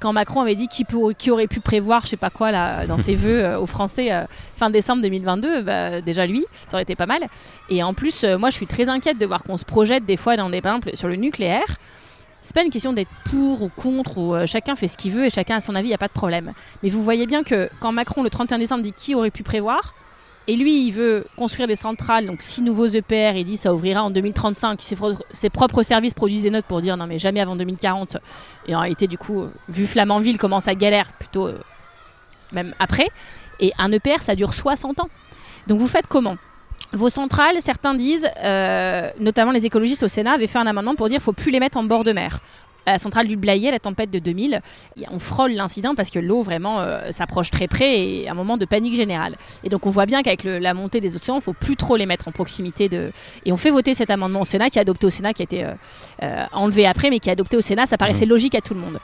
quand 0.00 0.12
Macron 0.12 0.40
avait 0.40 0.54
dit 0.54 0.66
qui, 0.68 0.84
peut- 0.84 1.12
qui 1.16 1.30
aurait 1.30 1.46
pu 1.46 1.60
prévoir, 1.60 2.02
je 2.04 2.08
sais 2.08 2.16
pas 2.16 2.30
quoi, 2.30 2.50
là, 2.50 2.86
dans 2.86 2.98
ses 2.98 3.16
euh, 3.24 3.58
aux 3.60 3.66
Français 3.66 4.10
fin 4.56 4.70
décembre 4.70 5.02
2022, 5.02 5.62
bah, 5.62 6.00
déjà 6.00 6.26
lui, 6.26 6.44
ça 6.68 6.74
aurait 6.76 6.82
été 6.82 6.96
pas 6.96 7.06
mal. 7.06 7.26
Et 7.68 7.82
en 7.82 7.92
plus, 7.94 8.24
moi 8.24 8.48
je 8.50 8.56
suis 8.56 8.66
très 8.66 8.88
inquiète 8.88 9.18
de 9.18 9.26
voir 9.26 9.42
qu'on 9.42 9.56
se 9.58 9.64
projette 9.64 10.04
des 10.06 10.16
fois 10.16 10.36
dans 10.36 10.48
des, 10.50 10.60
par 10.62 10.74
exemple, 10.76 10.96
sur 10.96 11.08
le 11.08 11.16
nucléaire. 11.16 11.76
C'est 12.46 12.54
pas 12.54 12.62
une 12.62 12.70
question 12.70 12.92
d'être 12.92 13.10
pour 13.28 13.62
ou 13.62 13.68
contre, 13.68 14.18
ou 14.18 14.32
euh, 14.32 14.46
chacun 14.46 14.76
fait 14.76 14.86
ce 14.86 14.96
qu'il 14.96 15.10
veut 15.10 15.24
et 15.24 15.30
chacun 15.30 15.56
a 15.56 15.60
son 15.60 15.74
avis, 15.74 15.88
il 15.88 15.90
n'y 15.90 15.96
a 15.96 15.98
pas 15.98 16.06
de 16.06 16.12
problème. 16.12 16.52
Mais 16.84 16.90
vous 16.90 17.02
voyez 17.02 17.26
bien 17.26 17.42
que 17.42 17.68
quand 17.80 17.90
Macron, 17.90 18.22
le 18.22 18.30
31 18.30 18.58
décembre, 18.58 18.82
dit 18.84 18.92
qui 18.92 19.16
aurait 19.16 19.32
pu 19.32 19.42
prévoir, 19.42 19.96
et 20.46 20.54
lui, 20.54 20.86
il 20.86 20.92
veut 20.92 21.26
construire 21.36 21.66
des 21.66 21.74
centrales, 21.74 22.24
donc 22.24 22.42
six 22.42 22.62
nouveaux 22.62 22.86
EPR, 22.86 23.32
il 23.34 23.42
dit 23.42 23.56
ça 23.56 23.74
ouvrira 23.74 24.04
en 24.04 24.10
2035. 24.10 24.80
Ses, 25.32 25.50
propres 25.50 25.82
services 25.82 26.14
produisent 26.14 26.44
des 26.44 26.50
notes 26.50 26.66
pour 26.66 26.80
dire 26.80 26.96
non 26.96 27.08
mais 27.08 27.18
jamais 27.18 27.40
avant 27.40 27.56
2040. 27.56 28.18
Et 28.68 28.76
en 28.76 28.78
réalité, 28.78 29.08
du 29.08 29.18
coup, 29.18 29.46
vu 29.68 29.84
Flamanville 29.84 30.38
comment 30.38 30.60
ça 30.60 30.76
galère, 30.76 31.14
plutôt 31.14 31.48
euh, 31.48 31.58
même 32.52 32.74
après. 32.78 33.08
Et 33.58 33.72
un 33.76 33.90
EPR, 33.90 34.20
ça 34.20 34.36
dure 34.36 34.54
60 34.54 35.00
ans. 35.00 35.10
Donc 35.66 35.80
vous 35.80 35.88
faites 35.88 36.06
comment? 36.06 36.36
Vos 36.92 37.08
centrales, 37.10 37.56
certains 37.60 37.94
disent, 37.94 38.28
euh, 38.42 39.10
notamment 39.18 39.50
les 39.50 39.66
écologistes 39.66 40.02
au 40.02 40.08
Sénat, 40.08 40.32
avaient 40.32 40.46
fait 40.46 40.58
un 40.58 40.66
amendement 40.66 40.94
pour 40.94 41.08
dire 41.08 41.16
qu'il 41.18 41.24
faut 41.24 41.32
plus 41.32 41.50
les 41.50 41.60
mettre 41.60 41.76
en 41.78 41.84
bord 41.84 42.04
de 42.04 42.12
mer. 42.12 42.40
À 42.88 42.92
la 42.92 42.98
centrale 43.00 43.26
du 43.26 43.36
Blayais, 43.36 43.72
la 43.72 43.80
tempête 43.80 44.12
de 44.12 44.20
2000, 44.20 44.60
y 44.96 45.04
a- 45.04 45.08
on 45.10 45.18
frôle 45.18 45.50
l'incident 45.50 45.96
parce 45.96 46.08
que 46.10 46.20
l'eau 46.20 46.40
vraiment 46.42 46.78
euh, 46.80 47.10
s'approche 47.10 47.50
très 47.50 47.66
près 47.66 47.98
et 47.98 48.28
un 48.28 48.34
moment 48.34 48.56
de 48.56 48.64
panique 48.64 48.94
générale. 48.94 49.34
Et 49.64 49.68
donc 49.68 49.86
on 49.86 49.90
voit 49.90 50.06
bien 50.06 50.22
qu'avec 50.22 50.44
la 50.44 50.72
montée 50.72 51.00
des 51.00 51.16
océans, 51.16 51.34
il 51.34 51.42
faut 51.42 51.52
plus 51.52 51.74
trop 51.74 51.96
les 51.96 52.06
mettre 52.06 52.28
en 52.28 52.30
proximité 52.30 52.88
de. 52.88 53.10
Et 53.44 53.50
on 53.50 53.56
fait 53.56 53.70
voter 53.70 53.92
cet 53.92 54.08
amendement 54.10 54.42
au 54.42 54.44
Sénat, 54.44 54.70
qui 54.70 54.78
est 54.78 54.82
adopté 54.82 55.04
au 55.06 55.10
Sénat, 55.10 55.32
qui 55.32 55.42
a 55.42 55.44
été 55.44 55.64
euh, 56.22 56.44
enlevé 56.52 56.86
après, 56.86 57.10
mais 57.10 57.18
qui 57.18 57.28
est 57.28 57.32
adopté 57.32 57.56
au 57.56 57.60
Sénat. 57.60 57.86
Ça 57.86 57.98
paraissait 57.98 58.24
logique 58.26 58.54
à 58.54 58.60
tout 58.60 58.74
le 58.74 58.80
monde. 58.80 59.00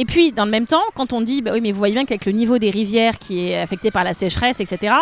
Et 0.00 0.04
puis, 0.04 0.30
dans 0.32 0.44
le 0.44 0.50
même 0.50 0.66
temps, 0.66 0.82
quand 0.94 1.12
on 1.12 1.20
dit, 1.20 1.42
bah 1.42 1.50
oui, 1.52 1.60
mais 1.60 1.72
vous 1.72 1.78
voyez 1.78 1.94
bien 1.94 2.04
qu'avec 2.04 2.24
le 2.24 2.32
niveau 2.32 2.58
des 2.58 2.70
rivières 2.70 3.18
qui 3.18 3.48
est 3.48 3.58
affecté 3.60 3.90
par 3.90 4.04
la 4.04 4.14
sécheresse, 4.14 4.60
etc., 4.60 4.94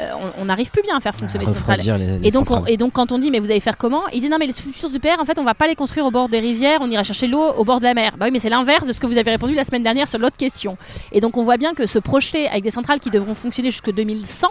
euh, 0.00 0.10
on- 0.38 0.46
n'arrive 0.46 0.70
plus 0.70 0.82
bien 0.82 0.96
à 0.96 1.00
faire 1.00 1.14
fonctionner 1.14 1.44
ces 1.44 1.52
centrales. 1.52 1.78
refroidir 1.80 1.98
les, 1.98 2.18
les 2.18 2.28
Et 2.28 2.30
donc, 2.30 2.50
on- 2.50 2.54
centrales. 2.54 2.72
et 2.72 2.76
donc, 2.78 2.92
quand 2.92 3.12
on 3.12 3.18
dit, 3.18 3.30
mais 3.30 3.38
vous 3.40 3.50
allez 3.50 3.60
faire 3.60 3.76
comment 3.76 4.08
Ils 4.12 4.20
disent, 4.20 4.30
non, 4.30 4.38
mais 4.40 4.46
les 4.46 4.52
futurs 4.54 4.88
EPR, 4.94 5.20
en 5.20 5.24
fait, 5.26 5.38
on 5.38 5.44
va 5.44 5.54
pas 5.54 5.66
les 5.68 5.74
construire 5.76 6.06
au 6.06 6.10
bord 6.10 6.28
des 6.30 6.40
rivières, 6.40 6.78
on 6.80 6.90
ira 6.90 7.04
chercher 7.04 7.26
l'eau 7.26 7.44
au 7.56 7.64
bord 7.64 7.78
de 7.80 7.84
la 7.84 7.92
mer. 7.94 8.16
Bah 8.18 8.24
oui, 8.26 8.30
mais 8.32 8.38
c'est 8.38 8.48
l'inverse 8.48 8.86
de 8.86 8.92
ce 8.92 9.00
que 9.00 9.06
vous 9.06 9.18
avez 9.18 9.30
répondu 9.30 9.54
la 9.54 9.64
semaine 9.64 9.82
dernière 9.82 10.08
sur 10.08 10.18
l'autre 10.18 10.36
question. 10.38 10.78
Et 11.12 11.20
donc, 11.20 11.36
on 11.36 11.42
voit 11.42 11.58
bien 11.58 11.74
que 11.74 11.86
se 11.86 11.98
projeter 11.98 12.48
avec 12.48 12.62
des 12.62 12.70
centrales 12.70 13.00
qui 13.00 13.10
devront 13.10 13.34
fonctionner 13.34 13.70
jusqu'en 13.70 13.92
2100, 13.92 14.48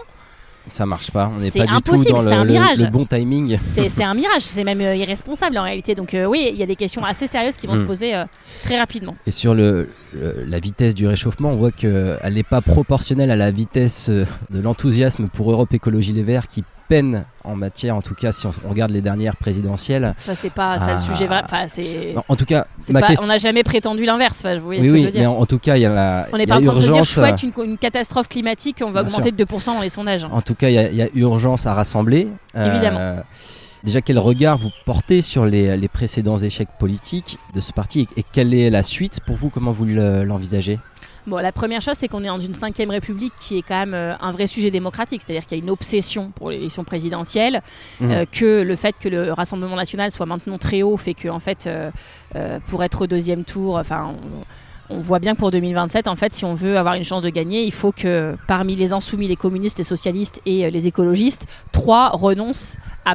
ça 0.70 0.86
marche 0.86 1.10
pas. 1.10 1.30
On 1.34 1.38
n'est 1.40 1.50
pas 1.50 1.66
du 1.66 1.82
tout 1.82 2.04
dans 2.04 2.22
le, 2.22 2.30
le- 2.44 2.44
mirage. 2.52 2.82
le 2.82 2.90
bon 2.90 3.04
timing. 3.06 3.58
c'est 3.62 4.02
un 4.02 4.14
mirage, 4.22 4.42
c'est 4.42 4.64
même 4.64 4.80
euh, 4.80 4.94
irresponsable 4.94 5.58
en 5.58 5.62
réalité. 5.62 5.94
Donc, 5.94 6.14
euh, 6.14 6.24
oui, 6.26 6.48
il 6.50 6.56
y 6.56 6.62
a 6.62 6.66
des 6.66 6.76
questions 6.76 7.04
assez 7.04 7.26
sérieuses 7.26 7.56
qui 7.56 7.66
vont 7.66 7.74
Mm. 7.74 7.78
se 7.78 7.82
poser 7.82 8.14
euh, 8.14 8.24
très 8.64 8.78
rapidement. 8.78 9.14
Et 9.26 9.30
sur 9.30 9.54
le, 9.54 9.88
le- 10.14 10.44
la 10.46 10.58
vitesse 10.60 10.94
du 10.94 11.06
réchauffement, 11.06 11.50
on 11.50 11.56
voit 11.56 11.72
qu'elle 11.72 12.18
n'est 12.32 12.42
pas 12.42 12.60
proportionnelle 12.60 13.30
à 13.30 13.36
la 13.36 13.50
vitesse 13.50 14.08
de 14.10 14.26
l'enthousiasme 14.60 15.28
pour 15.28 15.50
Europe 15.50 15.72
Écologie 15.74 16.12
Les 16.12 16.22
Verts 16.22 16.48
qui 16.48 16.64
peine 16.88 17.24
en 17.44 17.54
matière, 17.54 17.94
en 17.96 18.02
tout 18.02 18.14
cas 18.14 18.32
si 18.32 18.46
on, 18.46 18.52
regarde 18.68 18.90
les 18.90 19.00
dernières 19.00 19.36
présidentielles. 19.36 20.14
Ça, 20.18 20.34
c'est 20.34 20.50
pas 20.50 20.78
ça 20.78 20.86
le 20.86 20.92
Ah. 20.94 20.98
sujet 20.98 21.26
vrai. 21.26 21.42
Enfin, 21.44 21.64
c'est. 21.68 22.14
En, 22.28 22.36
tout 22.36 22.44
cas, 22.44 22.66
c'est 22.78 22.92
ma 22.92 23.00
pas- 23.00 23.06
question. 23.08 23.24
On 23.24 23.28
n'a 23.28 23.38
jamais 23.38 23.62
prétendu 23.62 24.04
l'inverse. 24.04 24.38
Enfin, 24.44 24.58
Oui, 24.64 24.78
oui, 24.90 25.10
mais 25.14 25.26
en, 25.26 25.34
en 25.34 25.46
tout 25.46 25.58
cas, 25.58 25.76
il 25.76 25.82
y 25.82 25.86
a 25.86 25.90
la 25.92 26.26
On 26.32 26.36
n'est 26.38 26.46
pas 26.46 26.56
en 26.58 26.62
train 26.62 26.74
de 26.74 26.80
dire 26.80 26.96
euh, 26.96 27.04
chouette, 27.04 27.42
une, 27.42 27.52
une 27.64 27.78
catastrophe 27.78 28.28
climatique, 28.28 28.78
on 28.82 28.90
va 28.90 29.02
Bien 29.04 29.12
augmenter 29.12 29.32
de 29.32 29.44
2% 29.44 29.66
dans 29.76 29.80
les 29.82 29.88
sondages. 29.90 30.24
En 30.30 30.42
tout 30.42 30.54
cas, 30.54 30.68
il 30.68 30.74
y 30.74 30.78
a- 30.78 30.88
il 30.90 30.96
y, 30.96 31.02
a 31.02 31.08
urgence 31.14 31.66
à 31.66 31.74
rassembler. 31.74 32.28
Euh, 32.56 32.72
Évidemment. 32.74 33.22
Déjà, 33.84 34.00
quel 34.00 34.18
regard 34.18 34.58
vous 34.58 34.70
portez 34.84 35.22
sur 35.22 35.46
les, 35.46 35.76
les 35.76 35.88
précédents 35.88 36.38
échecs 36.38 36.68
politiques 36.80 37.38
de 37.54 37.60
ce 37.60 37.72
parti 37.72 38.08
et, 38.16 38.20
et 38.20 38.24
quelle 38.32 38.52
est 38.52 38.70
la 38.70 38.82
suite 38.82 39.20
pour 39.24 39.36
vous? 39.36 39.50
Comment 39.50 39.70
vous 39.70 39.84
le- 39.84 40.24
l'envisagez? 40.24 40.80
Bon, 41.26 41.36
la 41.38 41.52
première 41.52 41.80
chose, 41.82 41.94
c'est 41.96 42.08
qu'on 42.08 42.22
est 42.24 42.28
dans 42.28 42.38
une 42.40 42.52
cinquième 42.54 42.90
république 42.90 43.32
qui 43.38 43.58
est 43.58 43.62
quand 43.62 43.78
même 43.78 43.94
euh, 43.94 44.14
un 44.20 44.32
vrai 44.32 44.46
sujet 44.46 44.70
démocratique, 44.70 45.20
c'est-à-dire 45.24 45.44
qu'il 45.46 45.58
y 45.58 45.60
a 45.60 45.64
une 45.64 45.70
obsession 45.70 46.30
pour 46.34 46.50
l'élection 46.50 46.84
présidentielle, 46.84 47.62
Mhm. 48.00 48.10
euh, 48.10 48.24
que 48.30 48.62
le 48.62 48.76
fait 48.76 48.94
que 48.98 49.08
le 49.08 49.32
Rassemblement 49.32 49.76
national 49.76 50.10
soit 50.10 50.26
maintenant 50.26 50.58
très 50.58 50.82
haut 50.82 50.96
fait 50.96 51.14
que, 51.14 51.28
en 51.28 51.38
fait, 51.40 51.66
euh, 51.66 51.90
pour 52.66 52.82
être 52.84 53.02
au 53.02 53.06
deuxième 53.06 53.44
tour, 53.44 53.76
enfin, 53.76 54.14
on, 54.90 54.96
on 54.96 55.00
voit 55.02 55.18
bien 55.18 55.34
que 55.34 55.38
pour 55.38 55.50
2027, 55.50 56.08
en 56.08 56.16
fait, 56.16 56.32
si 56.32 56.46
on 56.46 56.54
veut 56.54 56.78
avoir 56.78 56.94
une 56.94 57.04
chance 57.04 57.22
de 57.22 57.28
gagner, 57.28 57.62
il 57.64 57.72
faut 57.72 57.92
que 57.92 58.36
parmi 58.46 58.74
les 58.74 58.94
insoumis, 58.94 59.28
les 59.28 59.36
communistes, 59.36 59.76
les 59.76 59.84
socialistes 59.84 60.40
et 60.46 60.70
les 60.70 60.86
écologistes, 60.86 61.46
trois 61.72 62.08
renoncent 62.08 62.78
à 63.04 63.14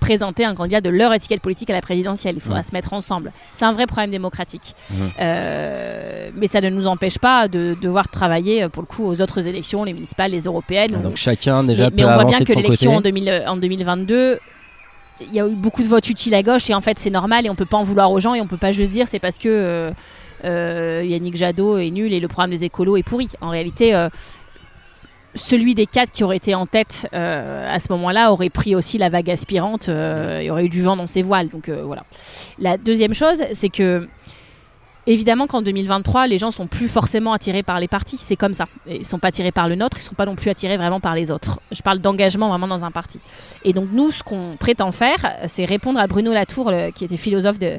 présenter 0.00 0.44
un 0.44 0.54
candidat 0.54 0.80
de 0.80 0.90
leur 0.90 1.12
étiquette 1.14 1.40
politique 1.42 1.70
à 1.70 1.74
la 1.74 1.80
présidentielle. 1.82 2.34
Il 2.36 2.40
faudra 2.40 2.58
Mhm. 2.60 2.64
se 2.64 2.72
mettre 2.72 2.92
ensemble. 2.92 3.32
C'est 3.52 3.64
un 3.64 3.72
vrai 3.72 3.86
problème 3.86 4.10
démocratique. 4.10 4.74
Mhm. 4.90 5.10
Euh, 5.20 6.30
mais 6.34 6.46
ça 6.46 6.60
ne 6.60 6.70
nous 6.70 6.86
empêche 6.86 7.18
pas 7.18 7.48
de 7.48 7.76
devoir 7.80 8.08
travailler 8.08 8.62
euh, 8.64 8.68
pour 8.68 8.82
le 8.82 8.86
coup 8.86 9.04
aux 9.06 9.20
autres 9.20 9.46
élections, 9.46 9.84
les 9.84 9.92
municipales, 9.92 10.30
les 10.32 10.44
européennes. 10.44 10.92
Donc 10.92 11.12
On- 11.12 11.16
chacun 11.16 11.62
déjà 11.64 11.84
mais, 11.84 11.90
peut 11.90 11.96
mais 11.96 12.04
on 12.04 12.14
voit 12.14 12.24
bien 12.24 12.38
que 12.40 12.52
l'élection 12.52 12.92
en, 12.92 12.96
côté. 12.96 13.12
2000 13.12 13.44
en 13.46 13.56
2022, 13.56 14.38
il 15.20 15.34
y 15.34 15.40
a 15.40 15.46
eu 15.46 15.54
beaucoup 15.54 15.82
de 15.82 15.88
votes 15.88 16.08
utiles 16.08 16.34
à 16.34 16.42
gauche 16.42 16.70
et 16.70 16.74
en 16.74 16.80
fait 16.80 16.98
c'est 16.98 17.10
normal 17.10 17.44
et 17.46 17.50
on 17.50 17.54
peut 17.54 17.66
pas 17.66 17.76
en 17.76 17.82
vouloir 17.82 18.10
aux 18.10 18.20
gens 18.20 18.34
et 18.34 18.40
on 18.40 18.46
peut 18.46 18.56
pas 18.56 18.72
juste 18.72 18.92
dire 18.92 19.06
c'est 19.06 19.18
parce 19.18 19.36
que 19.38 19.48
euh, 19.48 19.90
euh, 20.46 21.02
Yannick 21.04 21.36
Jadot 21.36 21.76
est 21.76 21.90
nul 21.90 22.12
et 22.14 22.20
le 22.20 22.26
programme 22.28 22.50
des 22.50 22.64
écolos 22.64 22.96
est 22.96 23.02
pourri. 23.02 23.28
En 23.42 23.50
réalité, 23.50 23.94
euh, 23.94 24.08
celui 25.34 25.74
des 25.74 25.86
quatre 25.86 26.12
qui 26.12 26.24
aurait 26.24 26.36
été 26.36 26.54
en 26.54 26.66
tête 26.66 27.08
euh, 27.12 27.68
à 27.68 27.78
ce 27.80 27.92
moment-là 27.92 28.32
aurait 28.32 28.50
pris 28.50 28.74
aussi 28.74 28.98
la 28.98 29.08
vague 29.08 29.30
aspirante 29.30 29.88
euh, 29.88 30.40
et 30.40 30.50
aurait 30.50 30.66
eu 30.66 30.68
du 30.68 30.82
vent 30.82 30.96
dans 30.96 31.06
ses 31.06 31.22
voiles. 31.22 31.48
Donc 31.48 31.68
euh, 31.68 31.82
voilà. 31.84 32.02
La 32.58 32.76
deuxième 32.76 33.14
chose, 33.14 33.42
c'est 33.52 33.68
que 33.68 34.08
évidemment 35.12 35.46
qu'en 35.46 35.60
2023, 35.62 36.26
les 36.26 36.38
gens 36.38 36.50
sont 36.50 36.66
plus 36.66 36.88
forcément 36.88 37.32
attirés 37.32 37.62
par 37.62 37.80
les 37.80 37.88
partis. 37.88 38.16
C'est 38.18 38.36
comme 38.36 38.54
ça. 38.54 38.66
Ils 38.88 39.04
sont 39.06 39.18
pas 39.18 39.28
attirés 39.28 39.52
par 39.52 39.68
le 39.68 39.74
nôtre, 39.74 39.96
ils 39.98 40.02
sont 40.02 40.14
pas 40.14 40.26
non 40.26 40.36
plus 40.36 40.50
attirés 40.50 40.76
vraiment 40.76 41.00
par 41.00 41.14
les 41.14 41.30
autres. 41.30 41.60
Je 41.72 41.82
parle 41.82 41.98
d'engagement 41.98 42.48
vraiment 42.48 42.68
dans 42.68 42.84
un 42.84 42.90
parti. 42.90 43.18
Et 43.64 43.72
donc 43.72 43.88
nous, 43.92 44.10
ce 44.10 44.22
qu'on 44.22 44.56
prétend 44.58 44.92
faire, 44.92 45.16
c'est 45.46 45.64
répondre 45.64 45.98
à 46.00 46.06
Bruno 46.06 46.32
Latour, 46.32 46.70
le- 46.70 46.90
qui 46.90 47.04
était 47.04 47.16
philosophe 47.16 47.58
de, 47.58 47.78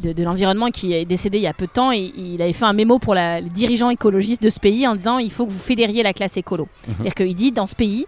de, 0.00 0.12
de 0.12 0.24
l'environnement, 0.24 0.70
qui 0.70 0.92
est 0.92 1.04
décédé 1.04 1.38
il 1.38 1.44
y 1.44 1.46
a 1.46 1.52
peu 1.54 1.66
de 1.66 1.72
temps. 1.72 1.92
Et 1.92 2.12
il 2.16 2.40
avait 2.42 2.52
fait 2.52 2.64
un 2.64 2.72
mémo 2.72 2.98
pour 2.98 3.14
la- 3.14 3.40
les 3.40 3.50
dirigeants 3.50 3.90
écologistes 3.90 4.42
de 4.42 4.50
ce 4.50 4.58
pays 4.60 4.86
en 4.88 4.94
disant 4.96 5.18
il 5.18 5.30
faut 5.30 5.46
que 5.46 5.52
vous 5.52 5.58
fédériez 5.58 6.02
la 6.02 6.12
classe 6.12 6.36
écolo. 6.36 6.68
Mhm. 6.88 6.94
C'est-à-dire 6.96 7.14
qu'il 7.14 7.34
dit 7.34 7.52
dans 7.52 7.66
ce 7.66 7.74
pays, 7.74 8.06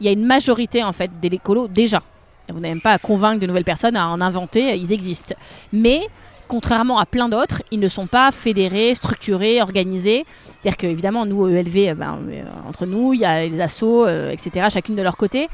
il 0.00 0.06
y 0.06 0.08
a 0.08 0.12
une 0.12 0.24
majorité 0.26 0.82
en 0.84 0.92
fait 0.92 1.10
des 1.20 1.28
écolos 1.28 1.68
déjà. 1.68 2.00
Vous 2.48 2.54
n'avez 2.60 2.74
même 2.74 2.80
pas 2.80 2.92
à 2.92 2.98
convaincre 2.98 3.40
de 3.40 3.46
nouvelles 3.46 3.64
personnes 3.64 3.96
à 3.96 4.08
en 4.08 4.20
inventer, 4.20 4.76
ils 4.76 4.92
existent. 4.92 5.34
Mais 5.72 6.02
contrairement 6.46 6.98
à 6.98 7.06
plein 7.06 7.28
d'autres, 7.28 7.62
ils 7.70 7.80
ne 7.80 7.88
sont 7.88 8.06
pas 8.06 8.30
fédérés, 8.30 8.94
structurés, 8.94 9.60
organisés. 9.60 10.24
C'est-à-dire 10.46 10.76
qu'évidemment, 10.76 11.26
nous, 11.26 11.48
ELV, 11.48 11.94
ben, 11.94 12.18
euh, 12.28 12.42
entre 12.68 12.86
nous, 12.86 13.12
il 13.12 13.20
y 13.20 13.24
a 13.24 13.46
les 13.46 13.60
assos, 13.60 14.06
euh, 14.06 14.30
etc., 14.30 14.66
chacune 14.70 14.96
de 14.96 15.02
leur 15.02 15.16
côté. 15.16 15.48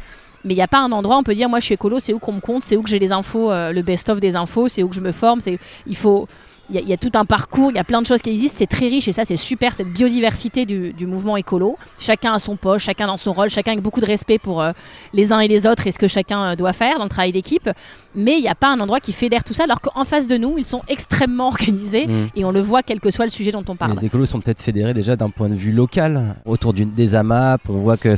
Mais 0.45 0.55
il 0.55 0.57
n'y 0.57 0.63
a 0.63 0.69
pas 0.69 0.81
un 0.81 0.91
endroit 0.91 1.17
où 1.17 1.21
on 1.21 1.23
peut 1.23 1.35
dire, 1.35 1.49
moi 1.49 1.61
je 1.61 1.67
suis 1.67 1.75
écolo, 1.75 2.01
c'est 2.01 2.13
où 2.13 2.19
qu'on 2.19 2.33
me 2.33 2.41
compte, 2.41 2.65
c'est 2.65 2.77
où 2.77 2.83
que 2.83 2.89
j'ai 2.89 2.99
les 2.99 3.13
infos, 3.13 3.53
euh, 3.53 3.73
le 3.73 3.83
best-of 3.83 4.19
des 4.19 4.35
infos, 4.35 4.67
c'est 4.69 4.83
où 4.83 4.89
que 4.89 4.97
je 4.97 5.01
me 5.01 5.13
forme. 5.13 5.39
Il 5.87 5.97
faut 5.97 6.27
il 6.81 6.89
y, 6.89 6.93
a 6.93 6.97
tout 6.97 7.11
un 7.15 7.25
parcours, 7.25 7.71
il 7.71 7.77
y 7.77 7.81
a 7.81 7.85
plein 7.85 8.01
de 8.01 8.07
choses 8.07 8.23
qui 8.23 8.31
existent, 8.31 8.57
c'est 8.59 8.67
très 8.67 8.87
riche 8.87 9.09
et 9.09 9.13
ça 9.13 9.25
c'est 9.25 9.37
super, 9.37 9.75
cette 9.75 9.89
biodiversité 9.89 10.65
du, 10.65 11.07
mouvement 11.07 11.37
écolo. 11.37 11.77
Chacun 11.99 12.33
a 12.33 12.39
son 12.39 12.57
poste, 12.57 12.87
chacun 12.87 13.07
dans 13.07 13.17
son 13.17 13.33
rôle, 13.33 13.51
chacun 13.51 13.73
avec 13.73 13.83
beaucoup 13.83 14.01
de 14.01 14.07
respect 14.07 14.39
pour 14.39 14.63
euh, 14.63 14.73
les 15.13 15.33
uns 15.33 15.41
et 15.41 15.49
les 15.49 15.67
autres 15.67 15.87
et 15.87 15.93
ce 15.93 15.99
que 15.99 16.09
chacun 16.09 16.53
euh, 16.53 16.57
doit 16.57 16.73
faire 16.73 16.97
dans 16.97 17.05
le 17.05 17.11
travail 17.11 17.33
d'équipe. 17.33 17.69
Mais 18.15 18.37
il 18.37 18.43
n'y 18.43 18.49
a 18.49 18.55
pas 18.55 18.69
un 18.69 18.81
endroit 18.81 19.01
qui 19.01 19.13
fédère 19.13 19.45
tout 19.45 19.53
ça, 19.53 19.65
alors 19.65 19.81
qu'en 19.81 20.05
face 20.05 20.29
de 20.29 20.37
nous, 20.37 20.57
ils 20.59 20.65
sont 20.65 20.83
extrêmement 20.89 21.49
organisés 21.53 22.07
mmh. 22.07 22.29
et 22.37 22.45
on 22.45 22.53
le 22.53 22.61
voit 22.61 22.83
quel 22.83 23.01
que 23.01 23.11
soit 23.11 23.27
le 23.27 23.31
sujet 23.31 23.53
dont 23.53 23.65
on 23.69 23.77
parle. 23.77 23.93
Les 23.93 24.07
écolos 24.07 24.27
sont 24.27 24.41
peut-être 24.41 24.61
fédérés 24.61 24.95
déjà 24.95 25.17
d'un 25.17 25.31
point 25.31 25.49
de 25.49 25.55
vue 25.55 25.73
local, 25.73 26.37
autour 26.45 26.73
des 26.73 27.15
AMAP, 27.15 27.61
on 27.69 27.79
voit 27.79 27.97
que 27.97 28.15